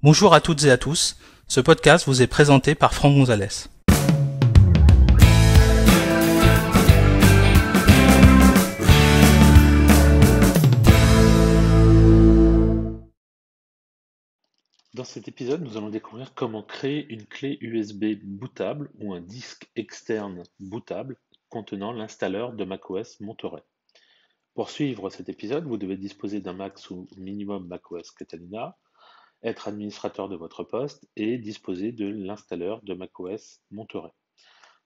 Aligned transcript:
Bonjour 0.00 0.32
à 0.32 0.40
toutes 0.40 0.62
et 0.62 0.70
à 0.70 0.78
tous. 0.78 1.16
Ce 1.48 1.58
podcast 1.58 2.06
vous 2.06 2.22
est 2.22 2.28
présenté 2.28 2.76
par 2.76 2.94
Franck 2.94 3.16
Gonzalez. 3.16 3.66
Dans 14.94 15.02
cet 15.02 15.26
épisode, 15.26 15.62
nous 15.62 15.76
allons 15.76 15.90
découvrir 15.90 16.32
comment 16.32 16.62
créer 16.62 17.04
une 17.12 17.26
clé 17.26 17.58
USB 17.60 18.22
bootable 18.22 18.90
ou 19.00 19.12
un 19.14 19.20
disque 19.20 19.68
externe 19.74 20.44
bootable 20.60 21.16
contenant 21.48 21.90
l'installeur 21.90 22.52
de 22.52 22.62
macOS 22.62 23.18
Monterey. 23.18 23.64
Pour 24.54 24.70
suivre 24.70 25.10
cet 25.10 25.28
épisode, 25.28 25.64
vous 25.64 25.76
devez 25.76 25.96
disposer 25.96 26.40
d'un 26.40 26.52
Mac 26.52 26.78
sous 26.78 27.08
minimum 27.16 27.66
macOS 27.66 28.12
Catalina, 28.12 28.76
être 29.42 29.68
administrateur 29.68 30.28
de 30.28 30.36
votre 30.36 30.64
poste 30.64 31.08
et 31.16 31.38
disposer 31.38 31.92
de 31.92 32.06
l'installeur 32.06 32.82
de 32.82 32.94
macOS 32.94 33.60
Monterey. 33.70 34.12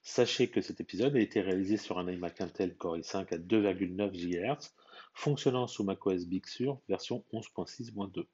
Sachez 0.03 0.49
que 0.49 0.61
cet 0.61 0.81
épisode 0.81 1.17
a 1.17 1.21
été 1.21 1.41
réalisé 1.41 1.77
sur 1.77 1.99
un 1.99 2.11
iMac 2.11 2.41
Intel 2.41 2.77
Core 2.77 2.99
i5 2.99 3.33
à 3.33 3.39
2,9 3.39 4.11
GHz, 4.11 4.73
fonctionnant 5.15 5.67
sous 5.67 5.85
macOS 5.85 6.27
Big 6.27 6.47
Sur 6.47 6.81
version 6.89 7.25
11.6.2. 7.33 8.27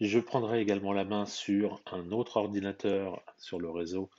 Je 0.00 0.18
prendrai 0.18 0.62
également 0.62 0.94
la 0.94 1.04
main 1.04 1.26
sur 1.26 1.82
un 1.86 2.10
autre 2.10 2.38
ordinateur 2.38 3.22
sur 3.36 3.60
le 3.60 3.70
réseau 3.70 4.10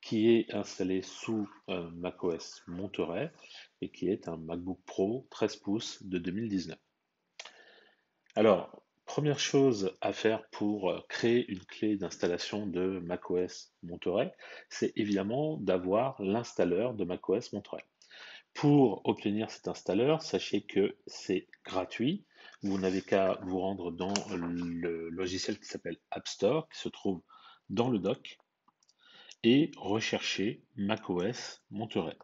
qui 0.00 0.34
est 0.34 0.52
installé 0.52 1.00
sous 1.00 1.48
euh, 1.70 1.88
macOS 1.92 2.62
Monterey 2.66 3.32
et 3.80 3.88
qui 3.88 4.10
est 4.10 4.28
un 4.28 4.36
MacBook 4.36 4.80
Pro 4.84 5.26
13 5.30 5.56
pouces 5.56 6.02
de 6.02 6.18
2019. 6.18 6.76
Alors, 8.34 8.83
première 9.14 9.38
chose 9.38 9.96
à 10.00 10.12
faire 10.12 10.44
pour 10.50 10.90
euh, 10.90 10.98
créer 11.08 11.48
une 11.48 11.64
clé 11.64 11.96
d'installation 11.96 12.66
de 12.66 12.98
macOS 12.98 13.72
Monterey, 13.84 14.34
c'est 14.70 14.92
évidemment 14.96 15.56
d'avoir 15.58 16.20
l'installeur 16.20 16.94
de 16.94 17.04
macOS 17.04 17.52
Monterey. 17.52 17.84
Pour 18.54 19.02
obtenir 19.06 19.52
cet 19.52 19.68
installeur, 19.68 20.20
sachez 20.20 20.62
que 20.62 20.96
c'est 21.06 21.46
gratuit. 21.64 22.24
Vous 22.64 22.76
n'avez 22.76 23.02
qu'à 23.02 23.38
vous 23.42 23.60
rendre 23.60 23.92
dans 23.92 24.14
le 24.32 25.10
logiciel 25.10 25.60
qui 25.60 25.66
s'appelle 25.66 25.98
App 26.10 26.26
Store, 26.26 26.68
qui 26.68 26.80
se 26.80 26.88
trouve 26.88 27.22
dans 27.70 27.90
le 27.90 28.00
dock, 28.00 28.40
et 29.44 29.70
rechercher 29.76 30.64
macOS 30.74 31.62
Monterey. 31.70 32.18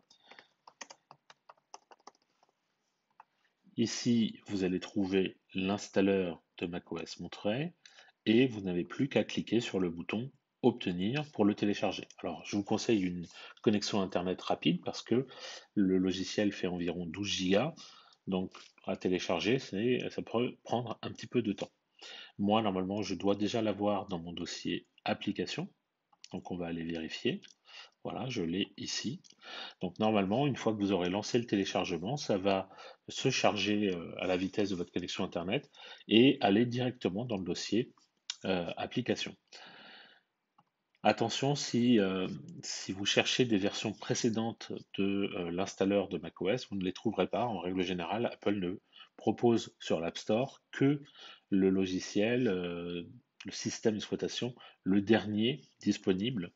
Ici, 3.77 4.41
vous 4.48 4.64
allez 4.64 4.80
trouver 4.80 5.38
l'installeur 5.54 6.42
macOS 6.64 7.20
Monterey 7.20 7.75
et 8.27 8.47
vous 8.47 8.61
n'avez 8.61 8.84
plus 8.84 9.08
qu'à 9.08 9.25
cliquer 9.25 9.61
sur 9.61 9.80
le 9.80 9.91
bouton 9.91 10.30
Obtenir 10.62 11.25
pour 11.33 11.47
le 11.47 11.55
télécharger. 11.55 12.06
Alors, 12.19 12.42
je 12.44 12.55
vous 12.55 12.62
conseille 12.62 13.00
une 13.00 13.27
connexion 13.62 14.03
Internet 14.03 14.42
rapide 14.42 14.83
parce 14.84 15.00
que 15.00 15.27
le 15.75 15.97
logiciel 15.97 16.53
fait 16.53 16.66
environ 16.66 17.06
12 17.06 17.50
Go. 17.50 17.72
Donc, 18.27 18.53
à 18.86 18.94
télécharger, 18.94 19.58
ça 19.58 19.78
peut 20.22 20.56
prendre 20.62 20.98
un 21.00 21.11
petit 21.12 21.27
peu 21.27 21.41
de 21.41 21.55
temps. 21.55 21.70
Moi, 22.38 22.61
normalement, 22.61 23.00
je 23.00 23.14
dois 23.14 23.36
déjà 23.36 23.62
l'avoir 23.62 24.06
dans 24.08 24.19
mon 24.19 24.34
dossier 24.34 24.86
application. 25.05 25.66
Donc 26.33 26.50
on 26.50 26.56
va 26.56 26.67
aller 26.67 26.84
vérifier. 26.84 27.41
Voilà, 28.03 28.28
je 28.28 28.42
l'ai 28.42 28.73
ici. 28.78 29.20
Donc 29.83 29.98
normalement, 29.98 30.47
une 30.47 30.56
fois 30.56 30.72
que 30.72 30.78
vous 30.78 30.92
aurez 30.92 31.11
lancé 31.11 31.39
le 31.39 31.45
téléchargement, 31.45 32.17
ça 32.17 32.39
va 32.39 32.70
se 33.09 33.31
charger 33.31 33.91
euh, 33.95 34.14
à 34.19 34.27
la 34.27 34.37
vitesse 34.37 34.70
de 34.70 34.75
votre 34.75 34.92
connexion 34.92 35.22
Internet 35.25 35.70
et 36.09 36.39
aller 36.41 36.64
directement 36.64 37.27
dans 37.27 37.37
le 37.37 37.45
dossier 37.45 37.92
euh, 38.47 38.70
application. 38.78 39.37
Attention, 41.03 41.55
si, 41.55 41.98
euh, 41.98 42.27
si, 42.62 42.92
vous 42.92 43.06
cherchez 43.06 43.44
des 43.44 43.59
versions 43.59 43.92
précédentes 43.92 44.72
de 44.98 45.48
l'installeur 45.50 46.09
de 46.09 46.19
macOS, 46.19 46.69
vous 46.71 46.77
ne 46.77 46.84
les 46.84 46.93
trouverez 46.93 47.27
pas. 47.27 47.47
En 47.47 47.59
règle 47.59 47.83
générale, 47.83 48.27
Apple 48.27 48.59
ne 48.59 48.81
propose 49.16 49.75
sur 49.78 50.00
l'App 50.00 50.19
Store 50.19 50.62
que 50.72 51.03
le 51.49 51.71
logiciel 51.71 53.06
le 53.45 53.53
système 53.53 53.95
d'exploitation, 53.95 54.55
le 54.84 55.01
dernier 55.01 55.62
disponible 55.81 56.53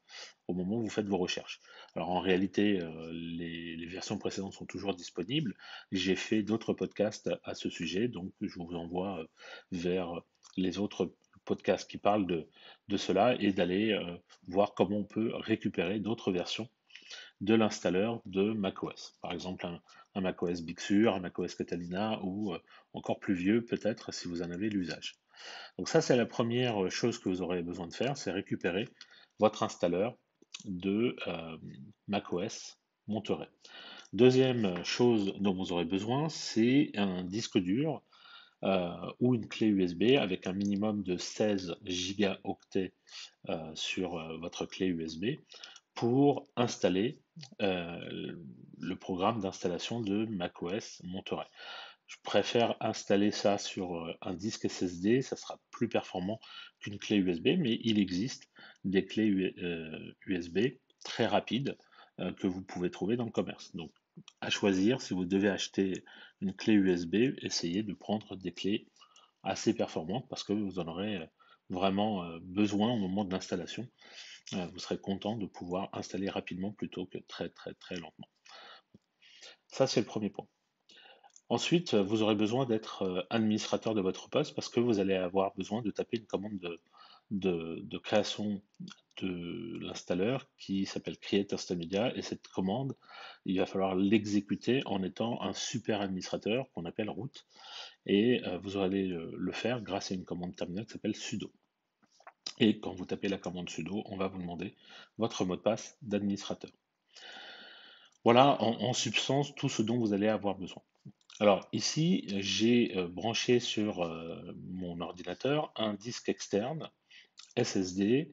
au 0.49 0.55
moment 0.55 0.77
où 0.77 0.83
vous 0.83 0.91
faites 0.91 1.07
vos 1.07 1.17
recherches. 1.17 1.61
Alors 1.95 2.11
en 2.11 2.21
réalité, 2.21 2.81
euh, 2.81 3.11
les, 3.13 3.87
versions 3.87 4.19
précédentes 4.19 4.53
sont 4.53 4.67
toujours 4.67 4.95
disponibles. 4.95 5.57
J'ai 5.93 6.17
fait 6.17 6.43
d'autres 6.43 6.75
podcasts 6.75 7.31
à 7.45 7.55
ce 7.55 7.71
sujet, 7.71 8.09
donc 8.09 8.33
je 8.41 8.59
vous 8.59 8.75
envoie 8.75 9.21
euh, 9.21 9.27
vers 9.73 10.21
les 10.57 10.79
autres 10.79 11.15
podcasts 11.45 11.89
qui 11.89 11.99
parlent 11.99 12.27
de, 12.27 12.97
cela 12.97 13.37
et 13.41 13.53
d'aller 13.53 13.93
euh, 13.93 14.17
voir 14.49 14.75
comment 14.75 14.99
on 14.99 15.05
peut 15.05 15.33
récupérer 15.35 16.01
d'autres 16.01 16.33
versions 16.33 16.69
de 17.41 17.55
l'installeur 17.55 18.21
de 18.27 18.53
macOS. 18.53 19.17
Par 19.21 19.33
exemple, 19.33 19.67
un, 19.67 19.81
un 20.15 20.21
macOS 20.21 20.63
Big 20.63 20.81
Sur, 20.81 21.15
un 21.15 21.21
macOS 21.21 21.55
Catalina 21.55 22.21
ou 22.23 22.55
encore 22.93 23.19
plus 23.19 23.35
vieux 23.35 23.65
peut-être 23.65 24.13
si 24.13 24.29
vous 24.29 24.43
en 24.43 24.51
avez 24.51 24.69
l'usage. 24.71 25.17
Donc 25.79 25.89
ça, 25.89 26.01
c'est 26.01 26.17
la 26.17 26.27
première 26.27 26.91
chose 26.91 27.19
que 27.19 27.29
vous 27.29 27.43
aurez 27.43 27.63
besoin 27.63 27.87
de 27.87 27.95
faire, 27.95 28.17
c'est 28.17 28.31
récupérer 28.31 28.89
votre 29.39 29.63
installeur 29.63 30.17
de 30.65 31.17
euh, 31.27 31.57
macOS 32.09 32.79
Monterey. 33.07 33.49
Deuxième 34.13 34.85
chose 34.85 35.35
dont 35.41 35.55
vous 35.55 35.73
aurez 35.73 35.85
besoin, 35.85 36.29
c'est 36.29 36.93
un 36.95 37.25
disque 37.25 37.59
dur 37.59 38.03
euh, 38.63 38.89
ou 39.21 39.35
une 39.35 39.49
clé 39.49 39.67
USB 39.67 40.17
avec 40.19 40.47
un 40.47 40.53
minimum 40.53 41.03
de 41.03 41.19
16 41.19 41.77
gigaoctets 41.83 42.95
euh, 43.49 43.73
sur 43.75 44.39
votre 44.39 44.67
clé 44.67 44.87
USB 44.87 45.41
pour 45.95 46.49
installer 46.57 47.21
le 47.61 48.95
programme 48.95 49.41
d'installation 49.41 50.01
de 50.01 50.27
macOS 50.27 51.01
Monterey. 51.05 51.47
Je 52.07 52.17
préfère 52.23 52.77
installer 52.81 53.31
ça 53.31 53.57
sur 53.59 53.97
euh, 53.97 54.15
un 54.21 54.35
disque 54.35 54.69
SSD, 54.69 55.23
ça 55.23 55.37
sera 55.37 55.59
plus 55.71 55.89
performant 55.89 56.39
qu'une 56.81 56.99
clé 56.99 57.17
USB, 57.17 57.49
mais 57.59 57.79
il 57.83 57.99
existe 57.99 58.51
des 58.85 59.07
clés 59.07 59.27
USB 60.27 60.59
euh, 60.59 60.71
très 61.03 61.27
rapides 61.27 61.79
euh, 62.21 62.33
que 62.35 62.47
vous 62.47 62.63
pouvez 62.63 62.91
trouver 62.91 63.17
dans 63.17 63.25
le 63.25 63.31
commerce. 63.31 63.75
Donc, 63.75 63.93
à 64.41 64.51
choisir, 64.51 65.01
si 65.01 65.15
vous 65.15 65.25
devez 65.25 65.49
acheter 65.49 66.05
une 66.41 66.55
clé 66.55 66.75
USB, 66.75 67.37
essayez 67.43 67.83
de 67.83 67.95
prendre 67.95 68.37
des 68.37 68.53
clés 68.53 68.87
assez 69.43 69.75
performantes 69.75 70.29
parce 70.29 70.45
que 70.45 70.53
vous 70.53 70.79
en 70.79 70.87
aurez 70.87 71.29
vraiment 71.69 72.25
besoin 72.41 72.93
au 72.93 72.97
moment 72.97 73.25
de 73.25 73.33
l'installation. 73.33 73.89
Vous 74.53 74.79
serez 74.79 74.99
content 74.99 75.37
de 75.37 75.47
pouvoir 75.47 75.89
installer 75.93 76.31
rapidement 76.31 76.73
plutôt 76.73 77.07
que 77.07 77.19
très 77.19 77.49
très 77.49 77.75
très 77.75 77.97
lentement. 77.97 78.29
Ça, 79.67 79.87
c'est 79.87 80.01
le 80.01 80.07
premier 80.07 80.31
point. 80.31 80.47
Ensuite, 81.51 81.95
vous 81.95 82.23
aurez 82.23 82.35
besoin 82.35 82.65
d'être 82.65 83.03
euh, 83.03 83.23
administrateur 83.29 83.95
de 83.95 84.01
votre 84.01 84.31
poste 84.31 84.55
parce 84.55 84.71
que 84.71 84.81
vous 84.81 84.99
allez 84.99 85.15
avoir 85.15 85.55
besoin 85.57 85.83
de 85.83 85.91
taper 85.91 86.17
une 86.17 86.27
commande 86.27 86.79
de, 87.31 87.99
création 87.99 88.63
de 89.21 89.79
l'installeur 89.81 90.49
qui 90.59 90.87
s'appelle 90.87 91.19
Create 91.19 91.53
et 91.53 92.23
cette 92.23 92.49
commande, 92.49 92.97
il 93.45 93.59
va 93.59 93.67
falloir 93.67 93.95
l'exécuter 93.95 94.83
en 94.87 95.03
étant 95.03 95.43
un 95.43 95.53
super 95.53 96.01
administrateur 96.01 96.71
qu'on 96.73 96.87
appelle 96.87 97.11
root 97.11 97.31
et 98.07 98.43
euh, 98.47 98.59
vous 98.59 98.79
allez 98.79 99.07
le 99.09 99.53
faire 99.53 99.83
grâce 99.83 100.13
à 100.13 100.15
une 100.15 100.25
commande 100.25 100.57
terminale 100.57 100.87
qui 100.87 100.93
s'appelle 100.93 101.17
sudo. 101.17 101.53
Et 102.59 102.81
quand 102.81 102.95
vous 102.95 103.05
tapez 103.05 103.29
la 103.29 103.39
commande 103.39 103.69
sudo, 103.69 104.03
on 104.07 104.17
va 104.17 104.29
vous 104.29 104.39
demander 104.39 104.75
votre 105.19 105.45
mot 105.45 105.57
de 105.57 105.61
passe 105.61 105.99
d'administrateur. 106.01 106.71
Voilà 108.25 108.57
en 108.63 108.93
substance 108.95 109.55
tout 109.55 109.69
ce 109.69 109.83
dont 109.83 109.99
vous 109.99 110.15
allez 110.15 110.29
avoir 110.29 110.57
besoin. 110.57 110.83
Alors 111.41 111.69
ici, 111.73 112.27
j'ai 112.29 112.97
euh, 112.97 113.09
branché 113.09 113.59
sur 113.59 114.05
euh, 114.05 114.55
mon 114.71 115.01
ordinateur 115.01 115.73
un 115.75 115.95
disque 115.95 116.29
externe 116.29 116.89
SSD. 117.57 118.33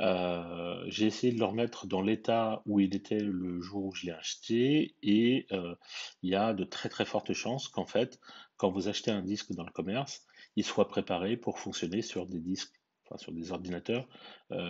Euh, 0.00 0.82
j'ai 0.86 1.06
essayé 1.06 1.34
de 1.34 1.38
le 1.38 1.44
remettre 1.44 1.86
dans 1.86 2.00
l'état 2.00 2.62
où 2.64 2.80
il 2.80 2.96
était 2.96 3.20
le 3.20 3.60
jour 3.60 3.84
où 3.84 3.94
je 3.94 4.06
l'ai 4.06 4.12
acheté 4.12 4.94
et 5.02 5.46
il 5.50 6.30
y 6.30 6.34
a 6.34 6.54
de 6.54 6.64
très 6.64 6.88
très 6.88 7.04
fortes 7.04 7.34
chances 7.34 7.68
qu'en 7.68 7.86
fait, 7.86 8.18
quand 8.56 8.70
vous 8.70 8.88
achetez 8.88 9.10
un 9.10 9.22
disque 9.22 9.52
dans 9.52 9.64
le 9.64 9.72
commerce, 9.72 10.24
il 10.56 10.64
soit 10.64 10.88
préparé 10.88 11.36
pour 11.36 11.58
fonctionner 11.58 12.00
sur 12.00 12.26
des 12.26 12.40
disques, 12.40 12.80
enfin 13.04 13.18
sur 13.18 13.32
des 13.32 13.52
ordinateurs 13.52 14.08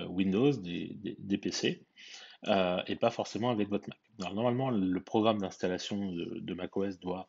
Windows, 0.08 0.52
des, 0.52 1.38
PC. 1.40 1.84
et 2.46 2.96
pas 2.96 3.10
forcément 3.10 3.50
avec 3.50 3.68
votre 3.68 3.88
Mac. 3.88 4.34
Normalement, 4.34 4.70
le 4.70 5.00
programme 5.00 5.38
d'installation 5.38 6.12
de 6.12 6.54
macOS 6.54 6.98
doit 6.98 7.28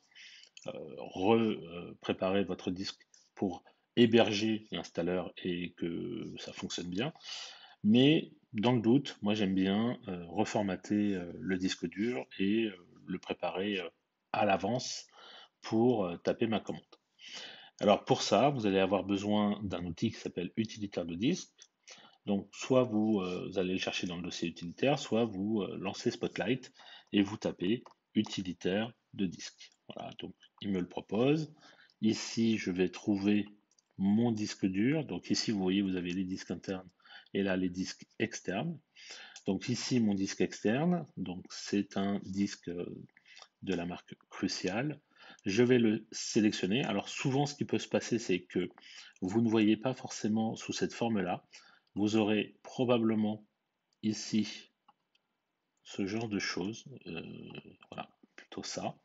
repréparer 0.65 2.43
votre 2.43 2.71
disque 2.71 3.07
pour 3.35 3.63
héberger 3.95 4.67
l'installeur 4.71 5.33
et 5.43 5.71
que 5.71 6.33
ça 6.37 6.53
fonctionne 6.53 6.89
bien. 6.89 7.13
Mais 7.83 8.31
dans 8.53 8.73
le 8.73 8.81
doute, 8.81 9.17
moi 9.21 9.33
j'aime 9.33 9.55
bien 9.55 9.99
euh, 10.07 10.23
reformater 10.27 11.15
euh, 11.15 11.31
le 11.39 11.57
disque 11.57 11.87
dur 11.87 12.25
et 12.37 12.65
euh, 12.65 12.75
le 13.05 13.17
préparer 13.17 13.79
à 14.33 14.45
l'avance 14.45 15.07
pour 15.61 16.09
taper 16.23 16.47
ma 16.47 16.59
commande. 16.59 16.83
Alors 17.81 18.05
pour 18.05 18.21
ça, 18.21 18.49
vous 18.49 18.67
allez 18.67 18.79
avoir 18.79 19.03
besoin 19.03 19.59
d'un 19.63 19.83
outil 19.85 20.11
qui 20.11 20.19
s'appelle 20.19 20.51
utilitaire 20.55 21.05
de 21.05 21.15
disque. 21.15 21.49
Donc 22.27 22.47
soit 22.53 22.83
vous, 22.83 23.21
euh, 23.21 23.51
allez 23.55 23.73
le 23.73 23.79
chercher 23.79 24.05
dans 24.05 24.17
le 24.17 24.21
dossier 24.21 24.47
utilitaire, 24.47 24.99
soit 24.99 25.25
vous 25.25 25.61
euh, 25.61 25.77
lancez 25.79 26.11
Spotlight 26.11 26.71
et 27.11 27.23
vous 27.23 27.37
tapez 27.37 27.83
utilitaire 28.13 28.93
de 29.13 29.25
disque. 29.25 29.70
Voilà, 29.87 30.11
donc 30.19 30.33
il 30.61 30.71
me 30.71 30.79
le 30.79 30.87
propose. 30.87 31.53
Ici, 32.01 32.57
je 32.57 32.71
vais 32.71 32.89
trouver 32.89 33.45
mon 33.97 34.31
disque 34.31 34.65
dur. 34.65 35.05
Donc 35.05 35.29
ici, 35.29 35.51
vous 35.51 35.61
voyez, 35.61 35.81
vous 35.81 35.95
avez 35.95 36.13
les 36.13 36.23
disques 36.23 36.51
internes 36.51 36.89
et 37.33 37.43
là 37.43 37.57
les 37.57 37.69
disques 37.69 38.05
externes. 38.19 38.77
Donc 39.47 39.69
ici, 39.69 39.99
mon 39.99 40.13
disque 40.13 40.41
externe, 40.41 41.05
donc 41.17 41.45
c'est 41.49 41.97
un 41.97 42.19
disque 42.23 42.69
euh, 42.69 42.85
de 43.63 43.73
la 43.73 43.85
marque 43.85 44.15
Crucial. 44.29 44.99
Je 45.45 45.63
vais 45.63 45.79
le 45.79 46.05
sélectionner. 46.11 46.83
Alors 46.83 47.09
souvent, 47.09 47.45
ce 47.45 47.55
qui 47.55 47.65
peut 47.65 47.79
se 47.79 47.87
passer, 47.87 48.19
c'est 48.19 48.41
que 48.41 48.69
vous 49.21 49.41
ne 49.41 49.49
voyez 49.49 49.77
pas 49.77 49.93
forcément 49.93 50.55
sous 50.55 50.73
cette 50.73 50.93
forme-là. 50.93 51.45
Vous 51.95 52.15
aurez 52.15 52.57
probablement 52.63 53.45
ici 54.03 54.71
ce 55.83 56.05
genre 56.05 56.29
de 56.29 56.39
choses. 56.39 56.85
Euh, 57.07 57.21
voilà, 57.89 58.09
ça. 58.63 58.95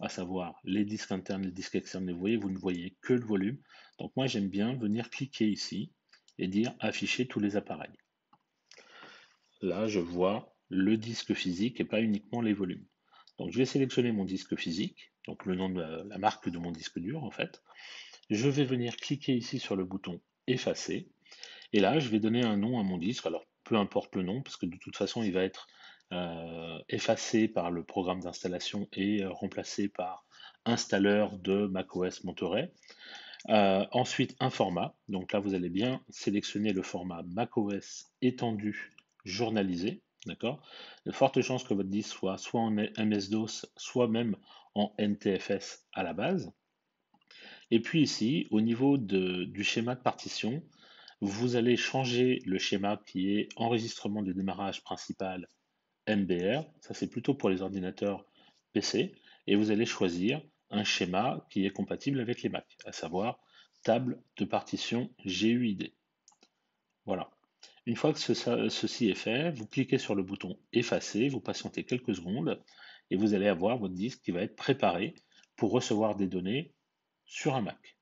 À 0.00 0.08
savoir 0.08 0.60
les 0.64 0.84
disques 0.84 1.12
internes, 1.12 1.44
les 1.44 1.52
disques 1.52 1.76
externes. 1.76 2.10
Vous 2.10 2.18
voyez, 2.18 2.36
vous 2.36 2.50
ne 2.50 2.58
voyez 2.58 2.96
que 3.00 3.12
le 3.12 3.24
volume. 3.24 3.58
Donc 3.98 4.12
moi, 4.16 4.26
j'aime 4.26 4.48
bien 4.48 4.74
venir 4.74 5.10
cliquer 5.10 5.48
ici 5.48 5.92
et 6.38 6.48
dire 6.48 6.74
afficher 6.80 7.26
tous 7.26 7.40
les 7.40 7.56
appareils. 7.56 7.96
Là, 9.62 9.86
je 9.86 10.00
vois 10.00 10.56
le 10.68 10.96
disque 10.96 11.34
physique 11.34 11.80
et 11.80 11.84
pas 11.84 12.00
uniquement 12.00 12.40
les 12.40 12.54
volumes. 12.54 12.84
Donc 13.38 13.52
je 13.52 13.58
vais 13.58 13.66
sélectionner 13.66 14.12
mon 14.12 14.24
disque 14.24 14.56
physique, 14.56 15.12
donc 15.26 15.44
le 15.46 15.54
nom 15.54 15.68
de 15.68 15.80
la, 15.80 16.18
marque 16.18 16.48
de 16.48 16.58
mon 16.58 16.72
disque 16.72 16.98
dur 16.98 17.24
en 17.24 17.30
fait. 17.30 17.62
Je 18.28 18.48
vais 18.48 18.64
venir 18.64 18.96
cliquer 18.96 19.34
ici 19.34 19.58
sur 19.58 19.76
le 19.76 19.84
bouton 19.84 20.20
effacer. 20.46 21.08
Et 21.72 21.80
là, 21.80 21.98
je 21.98 22.08
vais 22.08 22.20
donner 22.20 22.44
un 22.44 22.56
nom 22.56 22.78
à 22.78 22.82
mon 22.82 22.98
disque. 22.98 23.26
Alors, 23.26 23.44
peu 23.64 23.76
importe 23.76 24.14
le 24.16 24.22
nom, 24.22 24.42
parce 24.42 24.56
que 24.56 24.66
de 24.66 24.76
toute 24.76 24.96
façon, 24.96 25.22
il 25.22 25.32
va 25.32 25.42
être 25.42 25.68
effacé 26.88 27.48
par 27.48 27.70
le 27.70 27.84
programme 27.84 28.20
d'installation 28.20 28.88
et 28.92 29.22
euh, 29.22 29.30
remplacé 29.30 29.88
par 29.88 30.24
installeur 30.64 31.38
de 31.38 31.66
macOS 31.66 32.24
Monterey. 32.24 32.72
Euh, 33.48 33.86
ensuite, 33.92 34.36
un 34.40 34.50
format. 34.50 34.94
Donc 35.08 35.32
là, 35.32 35.40
vous 35.40 35.54
allez 35.54 35.70
bien 35.70 36.02
sélectionner 36.10 36.72
le 36.72 36.82
format 36.82 37.22
macOS 37.22 38.10
étendu 38.20 38.92
journalisé. 39.24 40.02
D'accord? 40.26 40.62
De 41.06 41.12
fortes 41.12 41.40
chances 41.40 41.64
que 41.64 41.72
votre 41.72 41.88
disque 41.88 42.10
soit 42.10 42.36
soit 42.36 42.60
en 42.60 42.70
MS-DOS, 42.70 43.66
soit 43.76 44.08
même 44.08 44.36
en 44.74 44.92
NTFS 44.98 45.86
à 45.94 46.02
la 46.02 46.12
base. 46.12 46.52
Et 47.70 47.80
puis 47.80 48.02
ici, 48.02 48.46
au 48.50 48.60
niveau 48.60 48.98
du 48.98 49.64
schéma 49.64 49.94
de 49.94 50.02
partition, 50.02 50.62
vous 51.22 51.56
allez 51.56 51.76
changer 51.76 52.42
le 52.44 52.58
schéma 52.58 53.00
qui 53.06 53.32
est 53.32 53.48
enregistrement 53.56 54.22
de 54.22 54.32
démarrage 54.32 54.82
principal 54.82 55.48
MBR. 56.08 56.64
Ça, 56.80 56.94
c'est 56.94 57.08
plutôt 57.08 57.34
pour 57.34 57.50
les 57.50 57.62
ordinateurs 57.62 58.24
PC. 58.72 59.14
Et 59.46 59.56
vous 59.56 59.70
allez 59.70 59.86
choisir 59.86 60.42
un 60.70 60.84
schéma 60.84 61.46
qui 61.50 61.66
est 61.66 61.70
compatible 61.70 62.20
avec 62.20 62.42
les 62.42 62.48
Mac, 62.48 62.66
à 62.84 62.92
savoir 62.92 63.40
table 63.82 64.22
de 64.36 64.44
partition 64.44 65.10
GUID. 65.24 65.92
Voilà. 67.06 67.30
Une 67.86 67.96
fois 67.96 68.12
que 68.12 68.18
ceci 68.18 69.08
est 69.08 69.14
fait, 69.14 69.50
vous 69.50 69.66
cliquez 69.66 69.98
sur 69.98 70.14
le 70.14 70.22
bouton 70.22 70.58
effacer, 70.72 71.28
vous 71.28 71.40
patientez 71.40 71.84
quelques 71.84 72.14
secondes 72.14 72.62
et 73.10 73.16
vous 73.16 73.34
allez 73.34 73.48
avoir 73.48 73.78
votre 73.78 73.94
disque 73.94 74.20
qui 74.20 74.30
va 74.30 74.42
être 74.42 74.54
préparé 74.54 75.14
pour 75.56 75.72
recevoir 75.72 76.14
des 76.14 76.28
données 76.28 76.74
sur 77.24 77.54
un 77.56 77.62
Mac. 77.62 77.96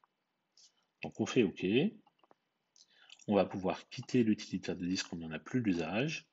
Donc 1.03 1.21
on 1.21 1.27
fait 1.27 1.45
OK. 1.45 1.65
On 3.29 3.35
va 3.35 3.45
pouvoir 3.45 3.89
quitter 3.89 4.25
l'utilitaire 4.25 4.77
de 4.77 4.85
disque, 4.85 5.13
on 5.13 5.17
n'en 5.17 5.31
a 5.31 5.39
plus 5.39 5.63
d'usage. 5.63 6.27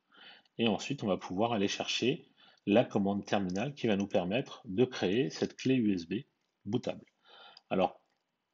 Et 0.57 0.67
ensuite, 0.67 1.03
on 1.03 1.07
va 1.07 1.17
pouvoir 1.17 1.53
aller 1.53 1.67
chercher 1.67 2.25
la 2.65 2.83
commande 2.83 3.25
terminale 3.25 3.73
qui 3.73 3.87
va 3.87 3.95
nous 3.95 4.07
permettre 4.07 4.61
de 4.65 4.85
créer 4.85 5.29
cette 5.29 5.55
clé 5.55 5.75
USB 5.75 6.13
bootable. 6.65 7.05
Alors, 7.69 8.01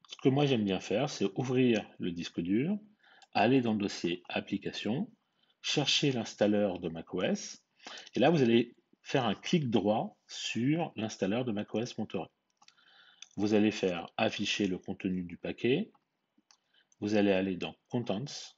ce 0.08 0.18
que 0.18 0.30
moi 0.30 0.46
j'aime 0.46 0.66
bien 0.66 0.80
faire, 0.80 1.10
c'est 1.10 1.30
ouvrir 1.36 1.86
le 2.00 2.12
disque 2.12 2.42
dur, 2.42 2.78
aller 3.34 3.62
dans 3.62 3.74
le 3.74 3.80
dossier 3.80 4.24
Applications, 4.28 5.10
chercher 5.62 6.12
l'installeur 6.12 6.80
de 6.80 6.90
macOS, 6.90 7.64
et 8.16 8.20
là 8.20 8.30
vous 8.30 8.42
allez 8.42 8.76
faire 9.02 9.26
un 9.26 9.36
clic 9.36 9.70
droit 9.70 10.18
sur 10.28 10.92
l'installeur 10.96 11.46
de 11.46 11.52
macOS 11.52 11.98
Monterey. 11.98 12.28
Vous 13.38 13.54
allez 13.54 13.72
faire 13.72 14.10
afficher 14.18 14.68
le 14.68 14.78
contenu 14.78 15.24
du 15.24 15.38
paquet, 15.38 15.92
vous 17.00 17.16
allez 17.16 17.32
aller 17.32 17.56
dans 17.56 17.76
Contents, 17.90 18.56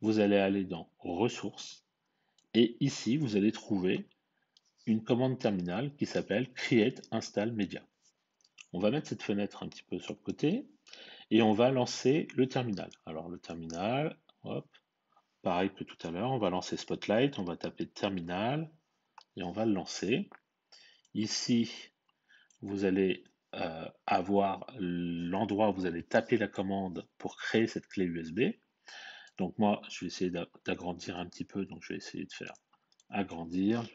vous 0.00 0.20
allez 0.20 0.38
aller 0.38 0.64
dans 0.64 0.90
Ressources, 0.98 1.84
et 2.54 2.76
ici 2.80 3.16
vous 3.16 3.36
allez 3.36 3.52
trouver 3.52 4.08
une 4.86 5.02
commande 5.04 5.38
terminale 5.38 5.94
qui 5.96 6.06
s'appelle 6.06 6.52
Create 6.52 7.02
Install 7.10 7.52
Media. 7.52 7.82
On 8.72 8.78
va 8.78 8.90
mettre 8.90 9.08
cette 9.08 9.22
fenêtre 9.22 9.62
un 9.62 9.68
petit 9.68 9.82
peu 9.82 9.98
sur 9.98 10.14
le 10.14 10.20
côté 10.20 10.66
et 11.30 11.42
on 11.42 11.52
va 11.52 11.70
lancer 11.70 12.28
le 12.34 12.48
terminal. 12.48 12.90
Alors 13.06 13.28
le 13.28 13.38
terminal, 13.38 14.16
hop, 14.42 14.68
pareil 15.42 15.70
que 15.70 15.84
tout 15.84 16.06
à 16.06 16.10
l'heure, 16.10 16.30
on 16.30 16.38
va 16.38 16.50
lancer 16.50 16.76
Spotlight, 16.76 17.38
on 17.38 17.44
va 17.44 17.56
taper 17.56 17.86
terminal 17.86 18.70
et 19.36 19.42
on 19.42 19.52
va 19.52 19.66
le 19.66 19.72
lancer. 19.72 20.28
Ici, 21.14 21.70
vous 22.62 22.84
allez 22.84 23.24
euh, 23.54 23.88
avoir 24.06 24.66
l'endroit 24.78 25.70
où 25.70 25.74
vous 25.74 25.86
allez 25.86 26.04
taper 26.04 26.36
la 26.36 26.48
commande 26.48 27.08
pour 27.18 27.36
créer 27.36 27.66
cette 27.66 27.86
clé 27.86 28.04
USB. 28.04 28.40
Donc 29.40 29.58
moi, 29.58 29.80
je 29.88 30.00
vais 30.00 30.08
essayer 30.08 30.30
d'agrandir 30.66 31.16
un 31.16 31.24
petit 31.24 31.46
peu, 31.46 31.64
donc 31.64 31.82
je 31.82 31.94
vais 31.94 31.96
essayer 31.96 32.26
de 32.26 32.32
faire 32.32 32.52
agrandir. 33.08 33.88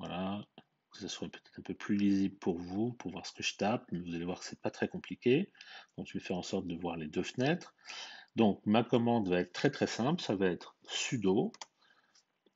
Voilà, 0.00 0.44
que 0.90 0.98
ce 0.98 1.06
soit 1.06 1.28
peut-être 1.28 1.52
un 1.56 1.62
peu 1.62 1.74
plus 1.74 1.96
lisible 1.96 2.36
pour 2.38 2.58
vous, 2.58 2.94
pour 2.94 3.12
voir 3.12 3.24
ce 3.26 3.32
que 3.32 3.44
je 3.44 3.56
tape, 3.56 3.86
mais 3.92 4.00
vous 4.00 4.12
allez 4.16 4.24
voir 4.24 4.40
que 4.40 4.44
c'est 4.44 4.60
pas 4.60 4.72
très 4.72 4.88
compliqué. 4.88 5.52
Donc 5.96 6.08
je 6.08 6.14
vais 6.14 6.24
faire 6.24 6.36
en 6.36 6.42
sorte 6.42 6.66
de 6.66 6.74
voir 6.74 6.96
les 6.96 7.06
deux 7.06 7.22
fenêtres. 7.22 7.76
Donc 8.34 8.60
ma 8.66 8.82
commande 8.82 9.28
va 9.28 9.38
être 9.38 9.52
très 9.52 9.70
très 9.70 9.86
simple, 9.86 10.20
ça 10.20 10.34
va 10.34 10.46
être 10.46 10.76
sudo. 10.88 11.52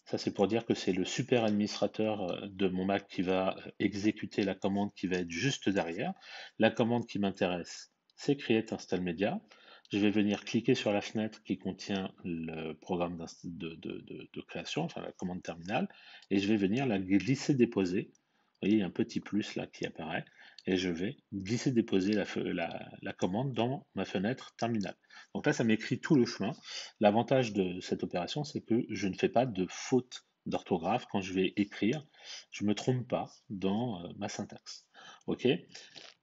Ça 0.05 0.19
c'est 0.19 0.35
pour 0.35 0.49
dire 0.49 0.67
que 0.67 0.75
c'est 0.75 0.93
le 0.93 1.05
super 1.05 1.44
administrateur 1.44 2.23
euh, 2.23 2.49
de 2.49 2.67
mon 2.67 2.87
Mac 2.87 3.06
qui 3.06 3.23
va 3.23 3.56
euh, 3.56 3.70
exécuter 3.79 4.43
la 4.43 4.56
commande 4.56 4.93
qui 4.94 5.06
va 5.06 5.19
être 5.19 5.31
juste 5.31 5.69
derrière. 5.69 6.12
La 6.59 6.73
commande 6.73 7.06
qui 7.06 7.20
m'intéresse, 7.20 7.93
c'est 8.17 8.37
create 8.37 8.73
install 8.73 9.00
media. 9.00 9.41
Je 9.92 9.98
vais 9.98 10.10
venir 10.10 10.44
cliquer 10.44 10.74
sur 10.74 10.92
la 10.92 11.00
fenêtre 11.00 11.42
qui 11.42 11.58
contient 11.58 12.12
le 12.24 12.72
programme 12.72 13.25
de, 13.44 14.40
création, 14.49 14.82
enfin 14.82 15.02
la 15.02 15.12
commande 15.12 15.42
terminale, 15.42 15.88
et 16.30 16.38
je 16.38 16.49
vais 16.49 16.56
venir 16.56 16.87
la 16.87 16.99
glisser 16.99 17.54
déposer 17.54 18.11
voyez, 18.62 18.76
il 18.76 18.80
y 18.80 18.82
a 18.82 18.87
un 18.87 18.90
petit 18.90 19.20
plus 19.20 19.54
là 19.56 19.66
qui 19.66 19.87
apparaît 19.87 20.25
et 20.66 20.76
je 20.76 20.88
vais 20.88 21.16
glisser 21.34 21.72
déposer 21.72 22.12
la, 22.12 23.12
commande 23.18 23.52
dans 23.52 23.87
ma 23.94 24.04
fenêtre 24.04 24.54
terminale. 24.56 24.96
Donc 25.34 25.46
là, 25.46 25.52
ça 25.52 25.64
m'écrit 25.64 25.99
tout 25.99 26.14
le 26.14 26.25
chemin. 26.25 26.52
L'avantage 27.00 27.52
de 27.52 27.80
cette 27.80 28.04
opération, 28.04 28.44
c'est 28.44 28.61
que 28.61 28.87
je 28.88 29.08
ne 29.08 29.14
fais 29.14 29.28
pas 29.28 29.44
de 29.44 29.66
faute 29.68 30.25
d'orthographe 30.46 31.06
quand 31.11 31.20
je 31.20 31.32
vais 31.32 31.52
écrire. 31.56 32.06
Je 32.52 32.62
ne 32.62 32.68
me 32.68 32.75
trompe 32.75 33.08
pas 33.08 33.30
dans 33.50 34.04
euh, 34.04 34.08
ma 34.16 34.28
syntaxe. 34.28 34.87
OK? 35.26 35.49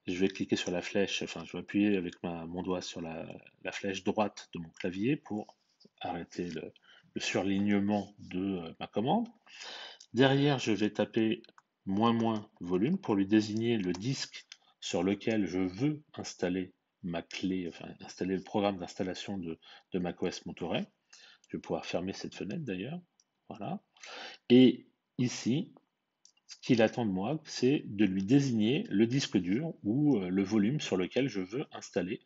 Je 0.07 0.17
vais 0.17 0.27
cliquer 0.27 0.55
sur 0.55 0.71
la 0.71 0.81
flèche, 0.81 1.21
enfin, 1.21 1.43
je 1.45 1.53
vais 1.53 1.59
appuyer 1.59 1.97
avec 1.97 2.15
mon 2.23 2.63
doigt 2.63 2.81
sur 2.81 3.01
la, 3.01 3.25
flèche 3.71 4.03
droite 4.03 4.49
de 4.53 4.59
mon 4.59 4.69
clavier 4.69 5.15
pour 5.15 5.55
arrêter 6.01 6.49
le, 6.49 6.73
surlignement 7.17 8.13
de 8.19 8.59
euh, 8.59 8.73
ma 8.79 8.87
commande. 8.87 9.27
Derrière, 10.13 10.57
je 10.57 10.71
vais 10.71 10.89
taper 10.89 11.41
moins 11.85 12.13
moins 12.13 12.49
volume 12.61 12.97
pour 12.97 13.15
lui 13.15 13.27
désigner 13.27 13.77
le 13.77 13.91
disque 13.91 14.45
sur 14.79 15.03
lequel 15.03 15.45
je 15.45 15.59
veux 15.59 16.01
installer 16.13 16.73
ma 17.03 17.21
clé, 17.21 17.67
enfin 17.67 17.87
installer 18.01 18.35
le 18.35 18.43
programme 18.43 18.77
d'installation 18.77 19.37
de, 19.37 19.59
de 19.91 19.99
macOS 19.99 20.45
Monterey. 20.45 20.87
Je 21.49 21.57
vais 21.57 21.61
pouvoir 21.61 21.85
fermer 21.85 22.13
cette 22.13 22.35
fenêtre 22.35 22.63
d'ailleurs. 22.63 23.01
Voilà. 23.49 23.81
Et 24.49 24.87
ici, 25.17 25.73
ce 26.49 26.55
qu'il 26.61 26.81
attend 26.81 27.05
de 27.05 27.11
moi, 27.11 27.39
c'est 27.45 27.83
de 27.85 28.05
lui 28.05 28.23
désigner 28.23 28.85
le 28.89 29.05
disque 29.05 29.37
dur 29.37 29.73
ou 29.83 30.17
euh, 30.17 30.29
le 30.29 30.43
volume 30.43 30.81
sur 30.81 30.97
lequel 30.97 31.29
je 31.29 31.41
veux 31.41 31.65
installer 31.71 32.21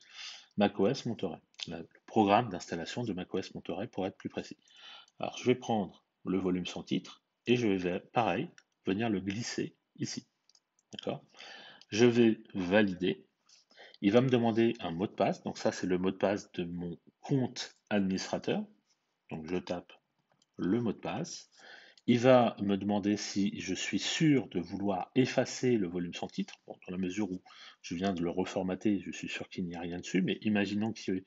macOS 0.55 1.05
Monterey, 1.05 1.39
le 1.67 1.87
programme 2.07 2.49
d'installation 2.49 3.03
de 3.03 3.11
macOS 3.11 3.53
Monterey 3.53 3.87
pour 3.87 4.07
être 4.07 4.17
plus 4.17 4.29
précis. 4.29 4.57
Alors 5.19 5.37
je 5.37 5.45
vais 5.45 5.55
prendre 5.55 6.05
le 6.25 6.39
volume 6.39 6.65
sans 6.65 6.83
titre 6.83 7.21
et 7.47 7.57
je 7.57 7.67
vais, 7.67 7.99
pareil, 7.99 8.49
venir 8.85 9.09
le 9.09 9.19
glisser 9.19 9.75
ici. 9.97 10.25
D'accord? 10.93 11.23
Je 11.89 12.05
vais 12.05 12.39
valider. 12.53 13.25
Il 14.01 14.13
va 14.13 14.21
me 14.21 14.29
demander 14.29 14.73
un 14.79 14.91
mot 14.91 15.05
de 15.07 15.11
passe. 15.11 15.43
Donc 15.43 15.57
ça, 15.57 15.71
c'est 15.71 15.87
le 15.87 15.97
mot 15.97 16.11
de 16.11 16.17
passe 16.17 16.51
de 16.53 16.63
mon 16.63 16.97
compte 17.21 17.75
administrateur. 17.89 18.63
Donc 19.29 19.47
je 19.49 19.57
tape 19.57 19.91
le 20.57 20.81
mot 20.81 20.93
de 20.93 20.97
passe. 20.97 21.49
Il 22.05 22.19
va 22.19 22.57
me 22.61 22.75
demander 22.75 23.15
si 23.15 23.57
je 23.61 23.73
suis 23.73 23.99
sûr 23.99 24.47
de 24.49 24.59
vouloir 24.59 25.09
effacer 25.15 25.77
le 25.77 25.87
volume 25.87 26.13
sans 26.13 26.27
titre, 26.27 26.55
dans 26.67 26.75
la 26.89 26.97
mesure 26.97 27.31
où 27.31 27.41
je 27.81 27.95
viens 27.95 28.13
de 28.13 28.21
le 28.21 28.29
reformater, 28.29 29.01
je 29.05 29.11
suis 29.11 29.29
sûr 29.29 29.47
qu'il 29.47 29.65
n'y 29.65 29.75
a 29.75 29.79
rien 29.79 29.99
dessus, 29.99 30.21
mais 30.21 30.37
imaginons 30.41 30.91
qu'il 30.91 31.23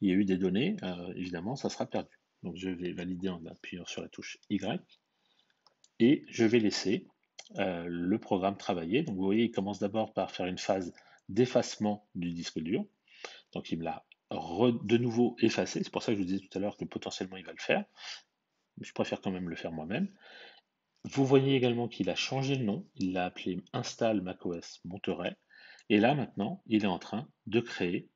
y 0.00 0.10
ait 0.10 0.14
eu 0.14 0.24
des 0.24 0.36
données, 0.36 0.76
euh, 0.84 1.12
évidemment, 1.16 1.56
ça 1.56 1.68
sera 1.68 1.86
perdu. 1.86 2.16
Donc 2.44 2.56
je 2.56 2.70
vais 2.70 2.92
valider 2.92 3.28
en 3.28 3.44
appuyant 3.46 3.84
sur 3.86 4.02
la 4.02 4.08
touche 4.08 4.38
Y, 4.50 4.80
et 5.98 6.24
je 6.28 6.44
vais 6.44 6.60
laisser 6.60 7.08
euh, 7.58 7.84
le 7.88 8.18
programme 8.18 8.56
travailler. 8.56 9.02
Donc 9.02 9.16
vous 9.16 9.24
voyez, 9.24 9.44
il 9.44 9.50
commence 9.50 9.80
d'abord 9.80 10.12
par 10.12 10.30
faire 10.30 10.46
une 10.46 10.58
phase 10.58 10.94
d'effacement 11.28 12.06
du 12.14 12.32
disque 12.32 12.60
dur. 12.60 12.84
Donc 13.52 13.72
il 13.72 13.78
me 13.78 13.84
l'a 13.84 14.06
de 14.30 14.96
nouveau 14.96 15.34
effacé, 15.40 15.82
c'est 15.82 15.90
pour 15.90 16.04
ça 16.04 16.12
que 16.12 16.18
je 16.18 16.22
vous 16.22 16.28
disais 16.28 16.38
tout 16.38 16.56
à 16.56 16.60
l'heure 16.60 16.76
que 16.76 16.84
potentiellement 16.84 17.36
il 17.36 17.44
va 17.44 17.50
le 17.50 17.60
faire 17.60 17.84
je 18.80 18.92
préfère 18.92 19.20
quand 19.20 19.30
même 19.30 19.48
le 19.48 19.56
faire 19.56 19.72
moi-même. 19.72 20.08
Vous 21.04 21.24
voyez 21.24 21.54
également 21.56 21.88
qu'il 21.88 22.10
a 22.10 22.14
changé 22.14 22.56
le 22.56 22.64
nom, 22.64 22.86
il 22.96 23.12
l'a 23.12 23.26
appelé 23.26 23.62
Install 23.72 24.20
macOS 24.20 24.80
Monterey, 24.84 25.36
et 25.88 25.98
là 25.98 26.14
maintenant, 26.14 26.62
il 26.66 26.84
est 26.84 26.88
en 26.88 26.98
train 26.98 27.28
de 27.46 27.60
créer 27.60 28.10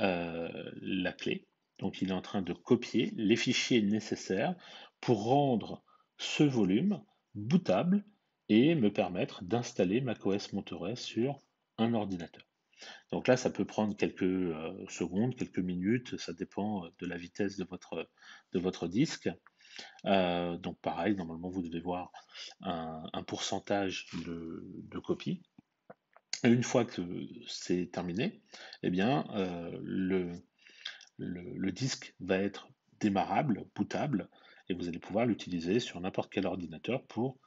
euh, 0.00 0.70
la 0.80 1.12
clé. 1.12 1.46
Donc 1.78 2.02
il 2.02 2.10
est 2.10 2.14
en 2.14 2.22
train 2.22 2.42
de 2.42 2.52
copier 2.52 3.12
les 3.16 3.36
fichiers 3.36 3.82
nécessaires 3.82 4.54
pour 5.00 5.24
rendre 5.24 5.82
ce 6.18 6.42
volume 6.42 7.02
bootable 7.34 8.04
et 8.48 8.74
me 8.74 8.92
permettre 8.92 9.42
d'installer 9.44 10.00
macOS 10.00 10.52
Monterey 10.52 10.96
sur 10.96 11.38
un 11.78 11.94
ordinateur. 11.94 12.44
Donc 13.12 13.28
là, 13.28 13.36
ça 13.36 13.50
peut 13.50 13.64
prendre 13.64 13.96
quelques 13.96 14.22
euh, 14.22 14.86
secondes, 14.88 15.34
quelques 15.36 15.58
minutes, 15.58 16.16
ça 16.18 16.32
dépend 16.32 16.88
de 16.98 17.06
la 17.06 17.16
vitesse 17.16 17.56
de 17.56 17.64
votre, 17.64 18.08
de 18.52 18.58
votre 18.58 18.88
disque. 18.88 19.30
Euh, 20.06 20.56
donc 20.56 20.78
pareil, 20.80 21.14
normalement 21.14 21.48
vous 21.50 21.62
devez 21.62 21.80
voir 21.80 22.12
un, 22.62 23.22
pourcentage 23.26 24.06
de, 24.24 24.98
copies. 24.98 25.42
Et 26.44 26.48
une 26.48 26.62
fois 26.62 26.84
que 26.84 27.02
c'est 27.46 27.90
terminé, 27.92 28.40
eh 28.82 28.90
bien 28.90 29.26
euh, 29.34 29.78
le, 29.82 30.32
le, 31.18 31.70
disque 31.70 32.14
va 32.20 32.38
être 32.38 32.68
démarrable, 32.98 33.66
bootable, 33.74 34.28
et 34.68 34.74
vous 34.74 34.88
allez 34.88 34.98
pouvoir 34.98 35.26
l'utiliser 35.26 35.80
sur 35.80 36.00
n'importe 36.00 36.32
quel 36.32 36.46
ordinateur 36.46 37.04
pour 37.06 37.38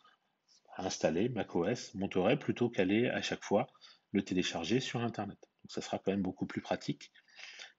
installer 0.77 1.29
macOS 1.29 1.93
Monterey 1.95 2.37
plutôt 2.37 2.69
qu'aller 2.69 3.07
à 3.07 3.21
chaque 3.21 3.43
fois 3.43 3.67
le 4.11 4.23
télécharger 4.23 4.79
sur 4.79 5.01
Internet. 5.01 5.39
Donc 5.63 5.71
ça 5.71 5.81
sera 5.81 5.97
quand 5.97 6.11
même 6.11 6.21
beaucoup 6.21 6.45
plus 6.45 6.61
pratique 6.61 7.11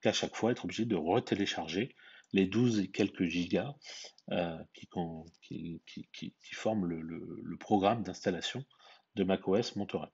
qu'à 0.00 0.12
chaque 0.12 0.36
fois 0.36 0.52
être 0.52 0.64
obligé 0.64 0.84
de 0.84 0.96
retélécharger 0.96 1.94
les 2.34 2.46
12 2.46 2.80
et 2.80 2.88
quelques 2.88 3.24
gigas 3.24 3.74
euh, 4.32 4.58
qui, 4.72 6.34
forment 6.52 6.86
le, 6.86 7.56
programme 7.56 8.02
d'installation 8.02 8.64
de 9.14 9.22
macOS 9.22 9.76
Monterey. 9.76 10.08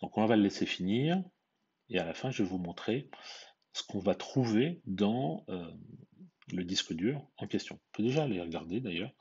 Donc 0.00 0.18
on 0.18 0.26
va 0.26 0.36
le 0.36 0.42
laisser 0.42 0.66
finir 0.66 1.22
et 1.88 1.98
à 2.00 2.04
la 2.04 2.14
fin 2.14 2.30
je 2.30 2.42
vais 2.42 2.48
vous 2.48 2.58
montrer 2.58 3.08
ce 3.72 3.84
qu'on 3.84 4.00
va 4.00 4.16
trouver 4.16 4.80
dans 4.86 5.44
euh, 5.48 5.70
le 6.52 6.64
disque 6.64 6.92
dur 6.92 7.24
en 7.36 7.46
question. 7.46 7.76
On 7.76 7.96
peut 7.96 8.02
déjà 8.02 8.24
aller 8.24 8.40
regarder 8.40 8.80
d'ailleurs. 8.80 9.12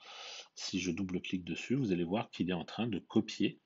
Si 0.55 0.79
je 0.79 0.89
double-clique 0.89 1.43
dessus, 1.43 1.75
vous 1.75 1.91
allez 1.91 2.03
voir 2.03 2.31
qu'il 2.31 2.49
est 2.49 2.53
en 2.53 2.65
train 2.65 2.87
de 2.87 2.97
copier 2.97 3.59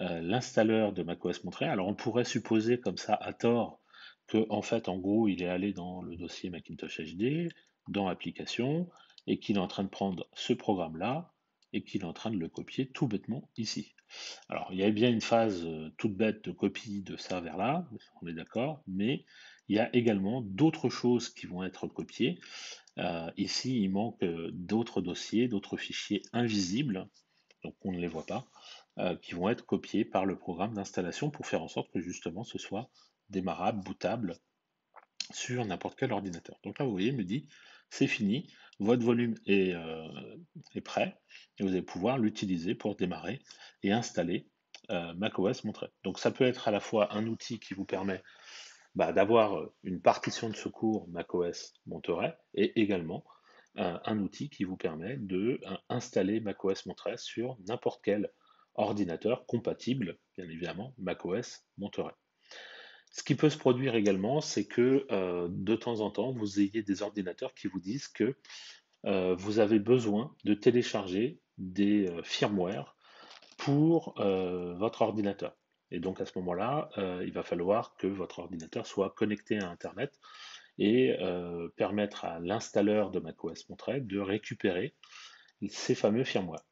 euh, 0.00 0.20
l'installeur 0.22 0.94
de 0.94 1.02
macOS 1.02 1.44
Monterey. 1.44 1.66
Alors 1.66 1.86
on 1.86 1.94
pourrait 1.94 2.24
supposer 2.24 2.80
comme 2.80 2.96
ça 2.96 3.14
à 3.14 3.34
tort 3.34 3.82
que 4.26 4.46
en 4.48 4.62
fait 4.62 4.88
en 4.88 4.96
gros 4.96 5.28
il 5.28 5.42
est 5.42 5.48
allé 5.48 5.74
dans 5.74 6.00
le 6.00 6.16
dossier 6.16 6.48
Macintosh 6.48 7.00
HD, 7.00 7.50
dans 7.90 8.08
Application 8.08 8.88
et 9.26 9.38
qu'il 9.38 9.56
est 9.56 9.60
en 9.60 9.68
train 9.68 9.84
de 9.84 9.88
prendre 9.88 10.26
ce 10.32 10.52
programme-là 10.52 11.32
et 11.72 11.82
qu'il 11.82 12.02
est 12.02 12.06
en 12.06 12.12
train 12.12 12.30
de 12.30 12.36
le 12.36 12.48
copier 12.48 12.88
tout 12.88 13.06
bêtement 13.06 13.48
ici. 13.56 13.94
Alors, 14.48 14.68
il 14.72 14.78
y 14.78 14.82
a 14.82 14.90
bien 14.90 15.10
une 15.10 15.20
phase 15.20 15.64
euh, 15.64 15.90
toute 15.96 16.16
bête 16.16 16.44
de 16.44 16.52
copie 16.52 17.02
de 17.02 17.16
ça 17.16 17.40
vers 17.40 17.56
là, 17.56 17.86
on 18.22 18.26
est 18.26 18.32
d'accord, 18.32 18.82
mais 18.88 19.24
il 19.68 19.76
y 19.76 19.78
a 19.78 19.94
également 19.94 20.42
d'autres 20.42 20.88
choses 20.88 21.28
qui 21.28 21.46
vont 21.46 21.62
être 21.62 21.86
copiées. 21.86 22.40
Euh, 22.98 23.30
ici, 23.36 23.80
il 23.80 23.90
manque 23.90 24.20
euh, 24.24 24.50
d'autres 24.52 25.00
dossiers, 25.00 25.46
d'autres 25.46 25.76
fichiers 25.76 26.22
invisibles, 26.32 27.08
donc 27.62 27.76
on 27.82 27.92
ne 27.92 27.98
les 27.98 28.08
voit 28.08 28.26
pas, 28.26 28.46
qui 29.22 29.34
vont 29.34 29.48
être 29.48 29.64
copiés 29.64 30.04
par 30.04 30.26
le 30.26 30.36
programme 30.36 30.74
d'installation 30.74 31.30
pour 31.30 31.46
faire 31.46 31.62
en 31.62 31.68
sorte 31.68 31.90
que 31.90 32.00
justement 32.00 32.44
ce 32.44 32.58
soit 32.58 32.90
démarrable, 33.30 33.82
bootable 33.82 34.36
sur 35.32 35.64
n'importe 35.64 35.98
quel 35.98 36.12
ordinateur. 36.12 36.58
Donc 36.64 36.78
là, 36.78 36.84
vous 36.84 36.90
voyez, 36.90 37.08
il 37.08 37.16
me 37.16 37.24
dit 37.24 37.46
c'est 37.90 38.06
fini, 38.06 38.48
votre 38.80 39.04
volume 39.04 39.34
euh, 39.48 40.36
est, 40.74 40.80
prêt 40.80 41.20
et 41.58 41.62
vous 41.62 41.68
allez 41.68 41.82
pouvoir 41.82 42.18
l'utiliser 42.18 42.74
pour 42.74 42.96
démarrer 42.96 43.40
et 43.82 43.92
installer 43.92 44.48
euh, 44.90 45.12
macOS 45.14 45.64
Monterey. 45.64 45.90
Donc 46.02 46.18
ça 46.18 46.30
peut 46.30 46.44
être 46.44 46.66
à 46.66 46.70
la 46.70 46.80
fois 46.80 47.14
un 47.14 47.26
outil 47.26 47.60
qui 47.60 47.74
vous 47.74 47.84
permet 47.84 48.22
bah, 48.94 49.12
d'avoir 49.12 49.58
euh, 49.58 49.74
une 49.82 50.00
partition 50.00 50.48
de 50.48 50.56
secours 50.56 51.08
macOS 51.08 51.74
Monterey 51.86 52.34
et 52.54 52.80
également 52.80 53.24
un 53.76 54.18
outil 54.18 54.50
qui 54.50 54.64
vous 54.64 54.76
permet 54.76 55.16
de 55.16 55.60
installer 55.88 56.40
macOS 56.40 56.86
Monterey 56.86 57.16
sur 57.16 57.56
n'importe 57.68 58.00
quel 58.02 58.28
ordinateur 58.74 59.46
compatible, 59.46 60.18
bien 60.36 60.46
évidemment, 60.46 60.92
macOS 60.98 61.62
Monterey. 61.78 62.12
Ce 63.10 63.24
qui 63.24 63.34
peut 63.34 63.50
se 63.50 63.58
produire 63.58 63.96
également, 63.96 64.40
c'est 64.40 64.66
que 64.66 65.06
euh, 65.10 65.48
de 65.50 65.74
temps 65.74 66.00
en 66.00 66.10
temps, 66.10 66.32
vous 66.32 66.60
ayez 66.60 66.82
des 66.82 67.02
ordinateurs 67.02 67.54
qui 67.54 67.66
vous 67.66 67.80
disent 67.80 68.06
que 68.06 68.36
euh, 69.04 69.34
vous 69.34 69.58
avez 69.58 69.80
besoin 69.80 70.34
de 70.44 70.54
télécharger 70.54 71.40
des 71.58 72.08
euh, 72.08 72.22
firmware 72.22 72.96
pour 73.58 74.14
votre 74.16 75.02
ordinateur. 75.02 75.54
Et 75.90 76.00
donc 76.00 76.18
à 76.22 76.24
ce 76.24 76.32
moment-là, 76.38 76.88
il 76.96 77.30
va 77.30 77.42
falloir 77.42 77.94
que 77.96 78.06
votre 78.06 78.38
ordinateur 78.38 78.86
soit 78.86 79.10
connecté 79.10 79.58
à 79.58 79.68
Internet 79.68 80.18
et 80.78 81.14
permettre 81.76 82.24
à 82.24 82.40
l'installeur 82.40 83.10
de 83.10 83.20
macOS 83.20 83.68
Monterey 83.68 84.00
de 84.00 84.18
récupérer 84.18 84.94
ces 85.68 85.94
fameux 85.94 86.24
firmware. 86.24 86.64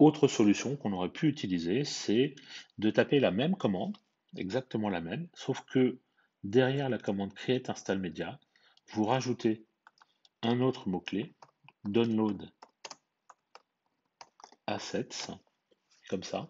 Autre 0.00 0.26
solution 0.26 0.76
qu'on 0.76 0.92
aurait 0.94 1.12
pu 1.12 1.28
utiliser, 1.28 1.84
c'est 1.84 2.34
de 2.78 2.90
taper 2.90 3.20
la 3.20 3.30
même 3.30 3.54
commande 3.54 3.96
exactement 4.36 4.88
la 4.88 5.00
même, 5.00 5.28
sauf 5.34 5.60
que 5.66 5.98
derrière 6.44 6.88
la 6.88 6.98
commande 6.98 7.34
create 7.34 7.70
install 7.70 7.98
media, 7.98 8.38
vous 8.92 9.04
rajoutez 9.04 9.64
un 10.42 10.60
autre 10.60 10.88
mot-clé, 10.88 11.34
download 11.84 12.50
assets, 14.66 15.28
comme 16.08 16.22
ça, 16.22 16.48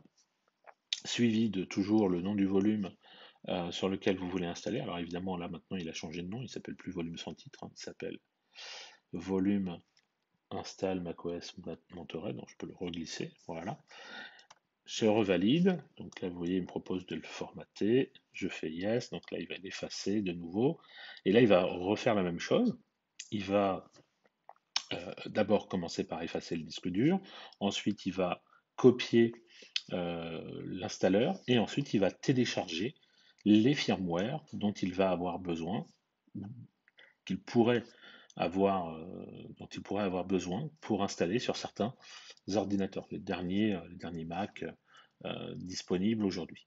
suivi 1.05 1.51
de 1.51 1.65
toujours 1.65 2.09
le 2.09 2.21
nom 2.21 2.35
du 2.35 2.47
volume 2.47 2.91
euh, 3.49 3.71
sur 3.71 3.89
lequel 3.89 4.19
vous 4.19 4.29
voulez 4.29 4.47
installer. 4.47 4.81
Alors 4.81 4.99
évidemment, 4.99 5.37
là 5.37 5.49
maintenant, 5.49 5.77
il 5.77 5.89
a 5.89 5.95
changé 5.95 6.23
de 6.23 6.29
nom, 6.29 6.43
il 6.43 6.49
s'appelle 6.49 6.77
plus 6.77 6.93
volume 6.93 7.17
sans 7.17 7.35
titre, 7.35 7.65
hein. 7.65 7.71
il 7.75 7.81
s'appelle 7.81 8.19
volume 9.13 9.81
install 10.51 11.01
macOS 11.01 11.57
Monterey, 11.91 12.35
donc 12.35 12.49
je 12.49 12.57
peux 12.57 12.67
le 12.67 12.75
reglisser, 12.75 13.33
voilà. 13.47 13.79
Je 14.93 15.07
revalide. 15.07 15.81
Donc 15.99 16.21
là, 16.21 16.29
vous 16.29 16.37
voyez, 16.37 16.57
il 16.57 16.63
me 16.63 16.67
propose 16.67 17.07
de 17.07 17.15
le 17.15 17.23
formater. 17.23 18.13
Je 18.33 18.49
fais 18.49 18.73
yes. 18.73 19.11
Donc 19.11 19.31
là, 19.31 19.39
il 19.39 19.47
va 19.47 19.55
l'effacer 19.63 20.21
de 20.21 20.33
nouveau. 20.33 20.81
Et 21.25 21.31
là, 21.31 21.41
il 21.41 21.47
va 21.47 21.63
refaire 21.63 22.17
la 22.17 22.25
même 22.25 22.41
chose. 22.41 22.77
Il 23.31 23.45
va 23.45 23.89
euh, 24.93 25.15
d'abord 25.27 25.69
commencer 25.69 26.03
par 26.03 26.25
effacer 26.25 26.57
le 26.57 26.65
disque 26.65 26.89
dur. 26.89 27.21
Ensuite, 27.61 28.05
il 28.05 28.13
va 28.13 28.43
copier 28.75 29.33
euh, 29.93 30.61
l'installeur. 30.65 31.39
Et 31.47 31.61
ensuite, 31.61 31.95
il 31.95 32.01
va 32.01 32.11
télécharger 32.11 32.97
les 33.45 33.75
firmware 33.75 34.45
dont 34.53 34.73
il 34.73 34.93
va 34.93 35.13
avoir 35.13 35.39
besoin, 35.39 35.87
qu'il 37.25 37.41
pourrait 37.41 37.85
avoir, 38.41 38.95
euh, 38.95 39.27
dont 39.59 39.67
il 39.67 39.83
pourrait 39.83 40.05
avoir 40.05 40.25
besoin 40.25 40.71
pour 40.81 41.05
installer 41.05 41.39
sur 41.39 41.57
certains 41.57 41.95
ordinateurs, 42.55 43.07
les 43.11 43.19
derniers, 43.19 43.75
euh, 43.75 43.87
les 43.91 43.97
derniers 43.97 44.25
Mac 44.25 44.65
euh, 45.27 45.55
disponibles 45.57 46.25
aujourd'hui. 46.25 46.67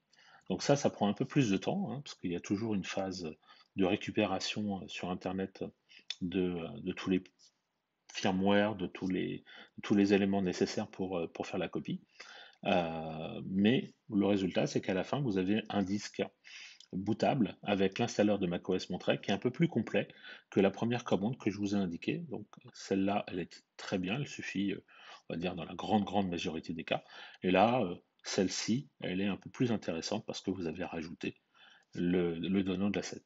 Donc 0.49 0.61
ça, 0.61 0.75
ça 0.75 0.91
prend 0.91 1.07
un 1.07 1.13
peu 1.13 1.25
plus 1.25 1.49
de 1.49 1.57
temps, 1.57 1.91
hein, 1.91 2.01
parce 2.05 2.15
qu'il 2.15 2.31
y 2.31 2.35
a 2.35 2.39
toujours 2.39 2.75
une 2.75 2.83
phase 2.83 3.27
de 3.75 3.85
récupération 3.85 4.87
sur 4.87 5.09
Internet 5.09 5.63
de, 6.21 6.91
tous 6.95 7.09
les 7.09 7.23
firmware, 8.13 8.75
de 8.75 8.85
tous 8.85 9.07
les, 9.07 9.43
tous 9.81 9.95
les 9.95 10.13
éléments 10.13 10.43
nécessaires 10.43 10.87
pour, 10.87 11.27
pour 11.33 11.47
faire 11.47 11.57
la 11.57 11.69
copie. 11.69 12.01
mais 13.45 13.95
le 14.13 14.25
résultat, 14.27 14.67
c'est 14.67 14.81
qu'à 14.81 14.93
la 14.93 15.03
fin, 15.03 15.21
vous 15.21 15.39
avez 15.39 15.63
un 15.69 15.81
disque 15.81 16.21
bootable 16.95 17.57
avec 17.63 17.99
l'installeur 17.99 18.39
de 18.39 18.47
macOS 18.47 18.89
Monterey 18.89 19.19
qui 19.21 19.31
est 19.31 19.33
un 19.33 19.37
peu 19.37 19.51
plus 19.51 19.67
complet 19.67 20.07
que 20.49 20.59
la 20.59 20.71
première 20.71 21.03
commande 21.03 21.37
que 21.37 21.49
je 21.49 21.57
vous 21.57 21.75
ai 21.75 21.77
indiquée. 21.77 22.19
Donc 22.29 22.47
celle-là, 22.73 23.23
elle 23.27 23.39
est 23.39 23.63
très 23.77 23.97
bien, 23.97 24.19
il 24.19 24.27
suffit, 24.27 24.71
euh, 24.71 24.83
on 25.29 25.33
va 25.33 25.39
dire, 25.39 25.55
dans 25.55 25.65
la 25.65 25.75
grande, 25.75 26.03
grande 26.03 26.29
majorité 26.29 26.73
des 26.73 26.83
cas. 26.83 27.03
Et 27.41 27.51
là, 27.51 27.81
euh, 27.81 27.95
celle-ci, 28.23 28.89
elle 29.01 29.21
est 29.21 29.27
un 29.27 29.37
peu 29.37 29.49
plus 29.49 29.71
intéressante 29.71 30.25
parce 30.25 30.41
que 30.41 30.51
vous 30.51 30.67
avez 30.67 30.83
rajouté 30.83 31.35
le, 31.93 32.35
le 32.35 32.63
download 32.63 32.95
l'asset. 32.95 33.23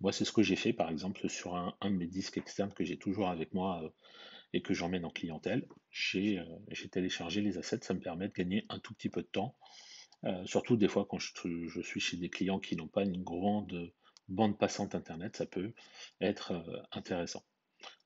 Moi, 0.00 0.12
c'est 0.12 0.24
ce 0.24 0.32
que 0.32 0.42
j'ai 0.42 0.56
fait, 0.56 0.72
par 0.72 0.90
exemple, 0.90 1.28
sur 1.28 1.56
un, 1.56 1.74
de 1.82 1.88
mes 1.96 2.06
disques 2.06 2.38
externes 2.38 2.72
que 2.72 2.84
j'ai 2.84 2.96
toujours 2.96 3.28
avec 3.28 3.52
moi 3.54 3.82
euh, 3.84 3.90
et 4.52 4.62
que 4.62 4.72
j'emmène 4.72 5.04
en 5.04 5.10
clientèle, 5.10 5.66
j'ai 5.90 6.40
téléchargé 6.90 7.40
les 7.40 7.58
assets. 7.58 7.80
Ça 7.82 7.92
me 7.92 8.00
permet 8.00 8.28
de 8.28 8.32
gagner 8.32 8.64
un 8.68 8.78
tout 8.78 8.94
petit 8.94 9.08
peu 9.08 9.22
de 9.22 9.26
temps. 9.26 9.56
Surtout 10.44 10.76
des 10.76 10.88
fois 10.88 11.06
quand 11.08 11.18
je, 11.18 11.80
suis 11.82 12.00
chez 12.00 12.16
des 12.16 12.30
clients 12.30 12.60
qui 12.60 12.76
n'ont 12.76 12.88
pas 12.88 13.02
une 13.02 13.22
grande 13.22 13.92
bande 14.28 14.58
passante 14.58 14.94
Internet, 14.94 15.36
ça 15.36 15.46
peut 15.46 15.72
être 16.20 16.64
intéressant. 16.92 17.44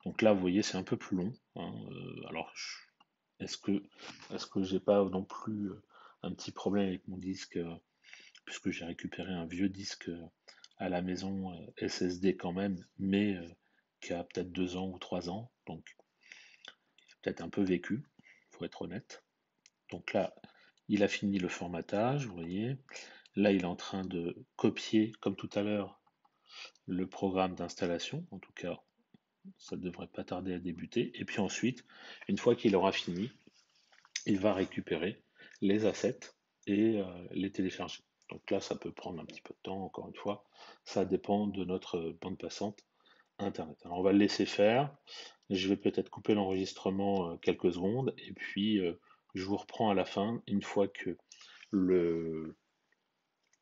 Donc 0.04 0.22
là, 0.22 0.32
vous 0.32 0.40
voyez, 0.40 0.62
c'est 0.62 0.76
un 0.76 0.82
peu 0.82 0.96
plus 0.96 1.16
long. 1.16 1.32
hein, 1.56 1.72
alors, 2.28 2.52
est-ce 3.40 3.56
que 3.56 3.82
est-ce 4.32 4.46
que 4.46 4.62
j'ai 4.62 4.80
pas 4.80 5.04
non 5.04 5.24
plus 5.24 5.70
un 6.22 6.32
petit 6.32 6.50
problème 6.50 6.88
avec 6.88 7.06
mon 7.06 7.18
disque, 7.18 7.58
puisque 8.44 8.70
j'ai 8.70 8.84
récupéré 8.84 9.32
un 9.32 9.46
vieux 9.46 9.68
disque 9.68 10.10
à 10.78 10.88
la 10.88 11.02
maison 11.02 11.52
SSD 11.76 12.36
quand 12.36 12.52
même, 12.52 12.84
mais 12.98 13.36
qui 14.00 14.12
a 14.12 14.24
peut-être 14.24 14.52
deux 14.52 14.76
ans 14.76 14.88
ou 14.88 14.98
trois 14.98 15.28
ans, 15.28 15.50
donc 15.66 15.96
peut-être 17.22 17.40
un 17.40 17.48
peu 17.48 17.62
vécu, 17.62 18.04
faut 18.50 18.64
être 18.64 18.82
honnête. 18.82 19.24
Donc 19.90 20.12
là, 20.12 20.34
il 20.88 21.02
a 21.02 21.08
fini 21.08 21.38
le 21.38 21.48
formatage, 21.48 22.26
vous 22.26 22.34
voyez. 22.34 22.76
Là, 23.36 23.52
il 23.52 23.62
est 23.62 23.66
en 23.66 23.76
train 23.76 24.04
de 24.04 24.36
copier, 24.56 25.12
comme 25.20 25.36
tout 25.36 25.50
à 25.54 25.62
l'heure, 25.62 26.00
le 26.86 27.06
programme 27.06 27.54
d'installation. 27.54 28.26
En 28.30 28.38
tout 28.38 28.52
cas, 28.52 28.80
ça 29.58 29.76
ne 29.76 29.82
devrait 29.82 30.08
pas 30.08 30.24
tarder 30.24 30.54
à 30.54 30.58
débuter. 30.58 31.12
Et 31.14 31.24
puis 31.24 31.40
ensuite, 31.40 31.84
une 32.28 32.38
fois 32.38 32.56
qu'il 32.56 32.74
aura 32.74 32.92
fini, 32.92 33.30
il 34.26 34.38
va 34.38 34.52
récupérer 34.52 35.22
les 35.60 35.86
assets 35.86 36.20
et 36.66 37.00
euh, 37.00 37.04
les 37.30 37.52
télécharger. 37.52 38.02
Donc 38.30 38.50
là, 38.50 38.60
ça 38.60 38.76
peut 38.76 38.92
prendre 38.92 39.20
un 39.20 39.24
petit 39.24 39.40
peu 39.40 39.54
de 39.54 39.60
temps, 39.62 39.84
encore 39.84 40.08
une 40.08 40.16
fois. 40.16 40.44
Ça 40.84 41.04
dépend 41.04 41.46
de 41.46 41.64
notre 41.64 42.16
bande 42.20 42.38
passante 42.38 42.84
Internet. 43.38 43.78
Alors 43.84 43.98
on 43.98 44.02
va 44.02 44.12
le 44.12 44.18
laisser 44.18 44.46
faire. 44.46 44.94
Je 45.48 45.68
vais 45.68 45.76
peut-être 45.76 46.10
couper 46.10 46.34
l'enregistrement 46.34 47.30
euh, 47.30 47.36
quelques 47.36 47.72
secondes 47.72 48.14
et 48.18 48.32
puis 48.32 48.78
euh, 48.78 48.98
je 49.38 49.44
vous 49.44 49.56
reprends 49.56 49.90
à 49.90 49.94
la 49.94 50.04
fin 50.04 50.42
une 50.46 50.62
fois 50.62 50.88
que 50.88 51.16
le, 51.70 52.56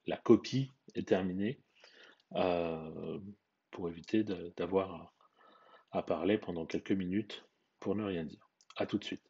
la 0.06 0.16
copie 0.16 0.72
est 0.94 1.08
terminée 1.08 1.60
pour 3.70 3.88
éviter 3.88 4.24
d'avoir 4.56 5.12
à 5.92 6.02
parler 6.02 6.38
pendant 6.38 6.66
quelques 6.66 6.92
minutes 6.92 7.44
pour 7.78 7.94
ne 7.94 8.04
rien 8.04 8.24
dire. 8.24 8.50
A 8.76 8.86
tout 8.86 8.98
de 8.98 9.04
suite. 9.04 9.22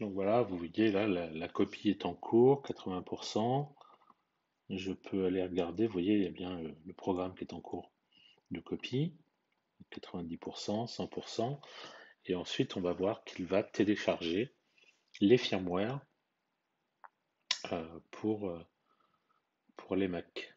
Donc 0.00 0.12
voilà, 0.12 0.42
vous 0.42 0.58
voyez 0.58 0.90
là, 0.92 1.06
la, 1.06 1.48
copie 1.48 1.88
est 1.88 2.04
en 2.04 2.14
cours, 2.14 2.62
80%. 2.66 3.72
Je 4.68 4.92
peux 4.92 5.26
aller 5.26 5.42
regarder, 5.42 5.86
vous 5.86 5.92
voyez, 5.92 6.16
il 6.16 6.22
y 6.24 6.26
a 6.26 6.30
bien 6.30 6.60
le, 6.60 6.92
programme 6.92 7.34
qui 7.34 7.44
est 7.44 7.54
en 7.54 7.60
cours 7.60 7.90
de 8.50 8.60
copie, 8.60 9.14
90%, 9.92 10.86
100%. 10.94 11.60
Et 12.26 12.34
ensuite, 12.34 12.76
on 12.76 12.80
va 12.80 12.92
voir 12.92 13.22
qu'il 13.24 13.46
va 13.46 13.62
télécharger 13.62 14.52
les 15.20 15.38
firmware 15.38 16.00
euh, 17.72 18.00
pour, 18.10 18.50
euh, 18.50 18.60
pour 19.76 19.96
les 19.96 20.08
Mac. 20.08 20.54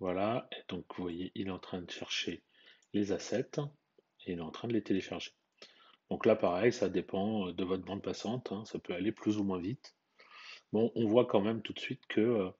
Voilà, 0.00 0.48
et 0.52 0.62
donc 0.68 0.84
vous 0.96 1.04
voyez, 1.04 1.32
il 1.34 1.46
est 1.46 1.52
en 1.52 1.58
train 1.58 1.80
de 1.80 1.90
chercher 1.90 2.42
les 2.92 3.12
assets 3.12 3.58
et 4.26 4.32
il 4.32 4.38
est 4.38 4.42
en 4.42 4.50
train 4.50 4.68
de 4.68 4.74
les 4.74 4.82
télécharger. 4.82 5.30
Donc 6.10 6.26
là, 6.26 6.36
pareil, 6.36 6.72
ça 6.72 6.88
dépend 6.88 7.48
euh, 7.48 7.52
de 7.52 7.64
votre 7.64 7.84
bande 7.84 8.02
passante, 8.02 8.50
hein, 8.52 8.64
ça 8.64 8.78
peut 8.78 8.94
aller 8.94 9.12
plus 9.12 9.38
ou 9.38 9.44
moins 9.44 9.60
vite. 9.60 9.94
Bon, 10.72 10.90
on 10.96 11.06
voit 11.06 11.26
quand 11.26 11.40
même 11.40 11.62
tout 11.62 11.72
de 11.72 11.78
suite 11.78 12.04
que 12.08 12.50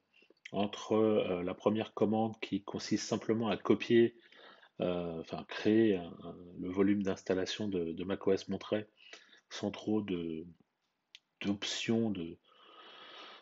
entre 0.52 1.42
la 1.42 1.54
première 1.54 1.92
commande 1.92 2.38
qui 2.38 2.62
consiste 2.62 3.08
simplement 3.08 3.48
à 3.48 3.56
copier, 3.56 4.16
enfin 4.78 5.44
créer 5.48 6.00
le 6.60 6.70
volume 6.70 7.02
d'installation 7.02 7.68
de, 7.68 8.04
macOS 8.04 8.48
Monterey 8.48 8.86
sans 9.48 9.70
trop 9.70 10.04
d'options 11.40 12.10
de, 12.10 12.38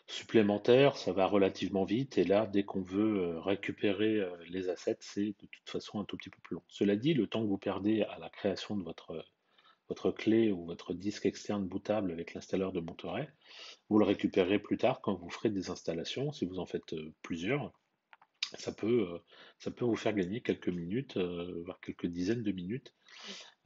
supplémentaire, 0.06 0.96
ça 0.96 1.12
va 1.12 1.26
relativement 1.26 1.84
vite. 1.84 2.18
Et 2.18 2.24
là, 2.24 2.46
dès 2.46 2.64
qu'on 2.64 2.82
veut 2.82 3.18
euh, 3.18 3.40
récupérer 3.40 4.20
euh, 4.20 4.30
les 4.48 4.68
assets, 4.68 4.98
c'est 5.00 5.34
de 5.40 5.46
toute 5.50 5.68
façon 5.70 6.00
un 6.00 6.04
tout 6.04 6.16
petit 6.16 6.30
peu 6.30 6.40
plus 6.42 6.54
long. 6.54 6.62
Cela 6.68 6.96
dit, 6.96 7.14
le 7.14 7.26
temps 7.26 7.42
que 7.42 7.48
vous 7.48 7.58
perdez 7.58 8.02
à 8.02 8.18
la 8.18 8.28
création 8.28 8.76
de 8.76 8.82
votre, 8.82 9.24
votre 9.88 10.10
clé 10.10 10.50
ou 10.50 10.66
votre 10.66 10.94
disque 10.94 11.26
externe 11.26 11.66
bootable 11.66 12.12
avec 12.12 12.34
l'installeur 12.34 12.72
de 12.72 12.80
Monterey, 12.80 13.28
vous 13.88 13.98
le 13.98 14.04
récupérez 14.04 14.58
plus 14.58 14.76
tard 14.76 15.00
quand 15.00 15.14
vous 15.14 15.30
ferez 15.30 15.50
des 15.50 15.70
installations, 15.70 16.32
si 16.32 16.44
vous 16.44 16.58
en 16.58 16.66
faites 16.66 16.92
euh, 16.92 17.14
plusieurs. 17.22 17.72
Ça 18.58 18.72
peut, 18.72 19.20
ça 19.58 19.70
peut 19.70 19.84
vous 19.84 19.96
faire 19.96 20.14
gagner 20.14 20.40
quelques 20.40 20.68
minutes, 20.68 21.16
voire 21.16 21.80
quelques 21.80 22.06
dizaines 22.06 22.42
de 22.42 22.52
minutes, 22.52 22.94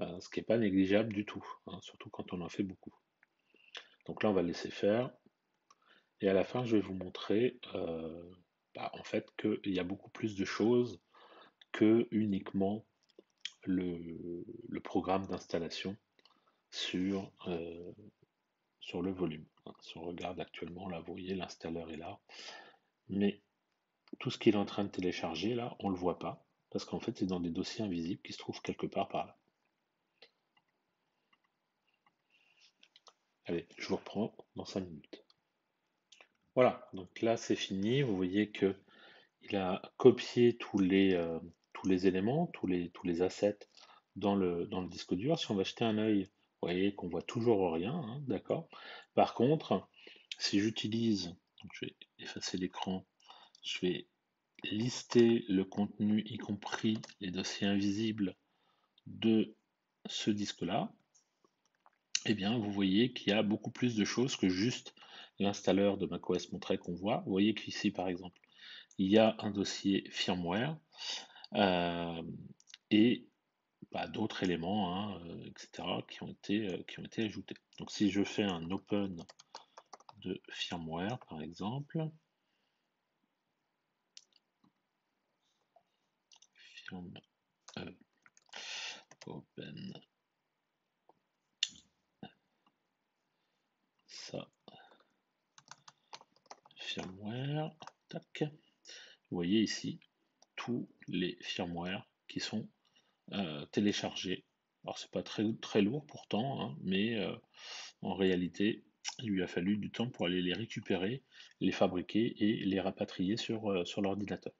ce 0.01 0.29
qui 0.29 0.40
n'est 0.40 0.46
pas 0.46 0.59
négligeable 0.59 1.12
du 1.12 1.24
tout, 1.24 1.44
hein, 1.66 1.79
surtout 1.83 2.11
quand 2.11 2.33
on 2.33 2.40
en 2.40 2.48
fait 2.48 2.62
beaucoup. 2.62 2.94
Donc 4.07 4.22
là, 4.22 4.31
on 4.31 4.33
va 4.33 4.42
laisser 4.42 4.70
faire. 4.70 5.11
Et 6.20 6.29
à 6.29 6.33
la 6.33 6.44
fin, 6.44 6.64
je 6.64 6.77
vais 6.77 6.83
vous 6.83 6.94
montrer 6.94 7.61
euh, 7.74 8.22
bah, 8.74 8.90
en 8.94 9.05
fait 9.05 9.29
qu'il 9.37 9.72
y 9.72 9.79
a 9.79 9.85
beaucoup 9.85 10.11
plus 10.11 10.35
de 10.35 10.44
choses 10.44 11.01
que 11.70 12.09
uniquement 12.11 12.85
le, 13.64 14.44
programme 14.83 15.27
d'installation 15.27 15.96
sur, 16.70 17.31
euh, 17.46 17.92
sur 18.81 19.03
le 19.03 19.12
volume. 19.12 19.44
Si 19.81 19.98
on 19.98 20.03
regarde 20.03 20.40
actuellement, 20.40 20.88
là, 20.88 21.01
vous 21.01 21.12
voyez, 21.12 21.35
l'installeur 21.35 21.90
est 21.90 21.98
là. 21.98 22.18
Mais 23.09 23.42
tout 24.18 24.31
ce 24.31 24.38
qu'il 24.38 24.55
est 24.55 24.59
en 24.59 24.64
train 24.64 24.85
de 24.85 24.90
télécharger, 24.90 25.55
là, 25.55 25.77
on 25.81 25.88
ne 25.88 25.94
le 25.94 26.01
voit 26.01 26.18
pas. 26.18 26.44
Parce 26.71 26.85
qu'en 26.85 27.01
fait, 27.01 27.16
c'est 27.16 27.27
dans 27.27 27.40
des 27.40 27.51
dossiers 27.51 27.85
invisibles 27.85 28.23
qui 28.23 28.33
se 28.33 28.38
trouvent 28.38 28.61
quelque 28.62 28.87
part 28.87 29.09
par 29.09 29.27
là. 29.27 29.37
Allez, 33.47 33.66
je 33.79 33.88
vous 33.88 33.97
reprends 33.97 34.37
dans 34.57 34.66
5 34.66 34.81
minutes. 34.81 35.25
Voilà, 36.55 36.87
donc 36.92 37.23
là 37.23 37.37
c'est 37.37 37.57
fini. 37.57 38.03
Vous 38.03 38.16
voyez 38.16 38.51
que 38.51 38.77
il 39.42 39.57
a 39.57 39.81
copié 39.97 40.57
tous 40.57 40.79
les, 40.79 41.14
euh, 41.14 41.38
tous 41.73 41.88
les 41.88 42.07
éléments, 42.07 42.49
tous 42.49 42.66
les, 42.66 42.90
tous 42.90 43.07
les 43.07 43.23
assets 43.23 43.61
dans 44.16 44.35
le, 44.35 44.66
dans 44.66 44.81
le 44.81 44.88
disque 44.88 45.14
dur. 45.14 45.38
Si 45.38 45.51
on 45.51 45.55
va 45.55 45.62
jeter 45.62 45.85
un 45.85 45.97
œil, 45.97 46.25
vous 46.25 46.68
voyez 46.68 46.94
qu'on 46.94 47.09
voit 47.09 47.23
toujours 47.23 47.73
rien, 47.73 47.94
hein, 47.94 48.23
d'accord. 48.27 48.68
Par 49.14 49.35
contre, 49.35 49.88
si 50.38 50.61
j'utilise, 50.61 51.35
je 51.73 51.87
vais 51.87 51.97
effacer 52.18 52.59
l'écran, 52.59 53.07
je 53.62 53.81
vais 53.81 54.07
lister 54.64 55.44
le 55.49 55.64
contenu, 55.64 56.23
y 56.27 56.38
compris 56.38 56.99
les 57.21 57.31
dossiers 57.31 57.66
invisibles 57.66 58.37
de 59.07 59.55
ce 60.07 60.31
disque-là, 60.31 60.92
eh 62.27 62.35
bien, 62.35 62.59
vous 62.59 62.71
voyez 62.71 63.12
qu'il 63.12 63.29
y 63.29 63.33
a 63.33 63.42
beaucoup 63.42 63.71
plus 63.71 63.97
de 63.97 64.05
choses 64.05 64.37
que 64.37 64.49
juste 64.49 64.94
l'installeur 65.38 65.97
de 65.97 66.07
macOS 66.07 66.53
Monterey 66.53 66.79
qu'on 66.79 66.94
voit. 66.94 67.23
Vous 67.25 67.31
voyez 67.31 67.55
qu'ici, 67.55 67.90
par 67.90 68.09
exemple, 68.09 68.38
il 68.99 69.09
y 69.09 69.18
a 69.18 69.37
un 69.38 69.51
dossier 69.51 70.05
firmware 70.11 70.77
euh, 71.55 72.23
et 72.90 73.29
bah, 73.92 74.07
d'autres 74.09 74.42
éléments, 74.42 74.94
hein, 74.94 75.21
euh, 75.27 75.47
etc., 75.47 75.88
qui 76.11 76.23
ont, 76.23 76.29
été, 76.29 76.68
euh, 76.68 76.83
qui 76.88 76.99
ont 76.99 77.05
été 77.05 77.23
ajoutés. 77.23 77.55
Donc 77.79 77.90
si 77.90 78.11
je 78.11 78.25
fais 78.25 78.42
un 78.42 78.71
open 78.71 79.25
de 80.23 80.40
firmware, 80.51 81.18
par 81.29 81.40
exemple, 81.40 82.11
open 89.27 89.92
ça 94.07 94.48
firmware, 96.77 97.74
tac. 98.09 98.42
Vous 98.42 99.37
voyez 99.37 99.61
ici 99.61 100.01
tous 100.57 100.88
les 101.07 101.37
firmware 101.40 102.09
qui 102.29 102.40
sont 102.40 102.68
euh, 103.33 103.64
téléchargés. 103.66 104.44
Alors 104.85 104.98
c'est 104.98 105.11
pas 105.11 105.22
très, 105.22 105.44
très 105.61 105.83
lourd 105.83 106.07
pourtant, 106.07 106.62
hein, 106.62 106.77
mais 106.83 107.16
euh, 107.16 107.35
en 108.03 108.14
réalité, 108.14 108.85
il 109.18 109.31
lui 109.31 109.42
a 109.42 109.46
fallu 109.46 109.77
du 109.77 109.90
temps 109.90 110.09
pour 110.09 110.27
aller 110.27 110.40
les 110.40 110.55
récupérer, 110.55 111.22
les 111.61 111.72
fabriquer 111.72 112.35
et 112.42 112.64
les 112.64 112.81
rapatrier 112.81 113.37
euh, 113.51 113.85
sur 113.85 114.03
l'ordinateur. 114.03 114.55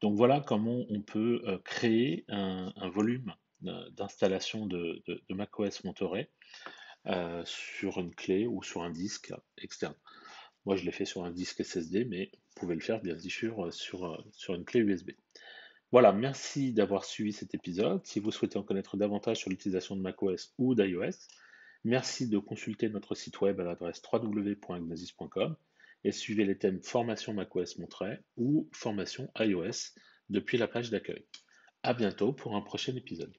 Donc 0.00 0.16
voilà 0.16 0.40
comment 0.40 0.84
on 0.90 1.02
peut 1.02 1.42
créer 1.64 2.24
un, 2.28 2.88
volume 2.90 3.34
d'installation 3.62 4.66
de, 4.66 5.02
macOS 5.28 5.84
Monterey 5.84 6.30
sur 7.44 7.98
une 7.98 8.14
clé 8.14 8.46
ou 8.46 8.62
sur 8.62 8.82
un 8.82 8.90
disque 8.90 9.32
externe. 9.56 9.96
Moi, 10.68 10.76
je 10.76 10.84
l'ai 10.84 10.92
fait 10.92 11.06
sur 11.06 11.24
un 11.24 11.30
disque 11.30 11.64
SSD, 11.64 12.04
mais 12.04 12.30
vous 12.34 12.60
pouvez 12.60 12.74
le 12.74 12.82
faire 12.82 13.00
bien 13.00 13.18
sûr 13.18 13.64
euh, 13.64 13.70
sur, 13.70 14.04
euh, 14.04 14.18
sur 14.32 14.54
une 14.54 14.66
clé 14.66 14.80
USB. 14.80 15.12
Voilà, 15.92 16.12
merci 16.12 16.74
d'avoir 16.74 17.06
suivi 17.06 17.32
cet 17.32 17.54
épisode. 17.54 18.04
Si 18.04 18.20
vous 18.20 18.30
souhaitez 18.30 18.58
en 18.58 18.62
connaître 18.62 18.98
davantage 18.98 19.38
sur 19.38 19.48
l'utilisation 19.48 19.96
de 19.96 20.02
macOS 20.02 20.52
ou 20.58 20.74
d'iOS, 20.74 21.26
merci 21.84 22.28
de 22.28 22.36
consulter 22.36 22.90
notre 22.90 23.14
site 23.14 23.40
web 23.40 23.58
à 23.60 23.64
l'adresse 23.64 24.02
www.gnosis.com 24.12 25.56
et 26.04 26.12
suivez 26.12 26.44
les 26.44 26.58
thèmes 26.58 26.82
formation 26.82 27.34
macOS 27.34 27.78
Monterey 27.78 28.20
ou 28.36 28.68
formation 28.72 29.30
iOS 29.38 29.94
depuis 30.28 30.58
la 30.58 30.68
page 30.68 30.90
d'accueil. 30.90 31.26
À 31.82 31.94
bientôt 31.94 32.32
pour 32.32 32.56
un 32.56 32.60
prochain 32.60 32.94
épisode. 32.96 33.34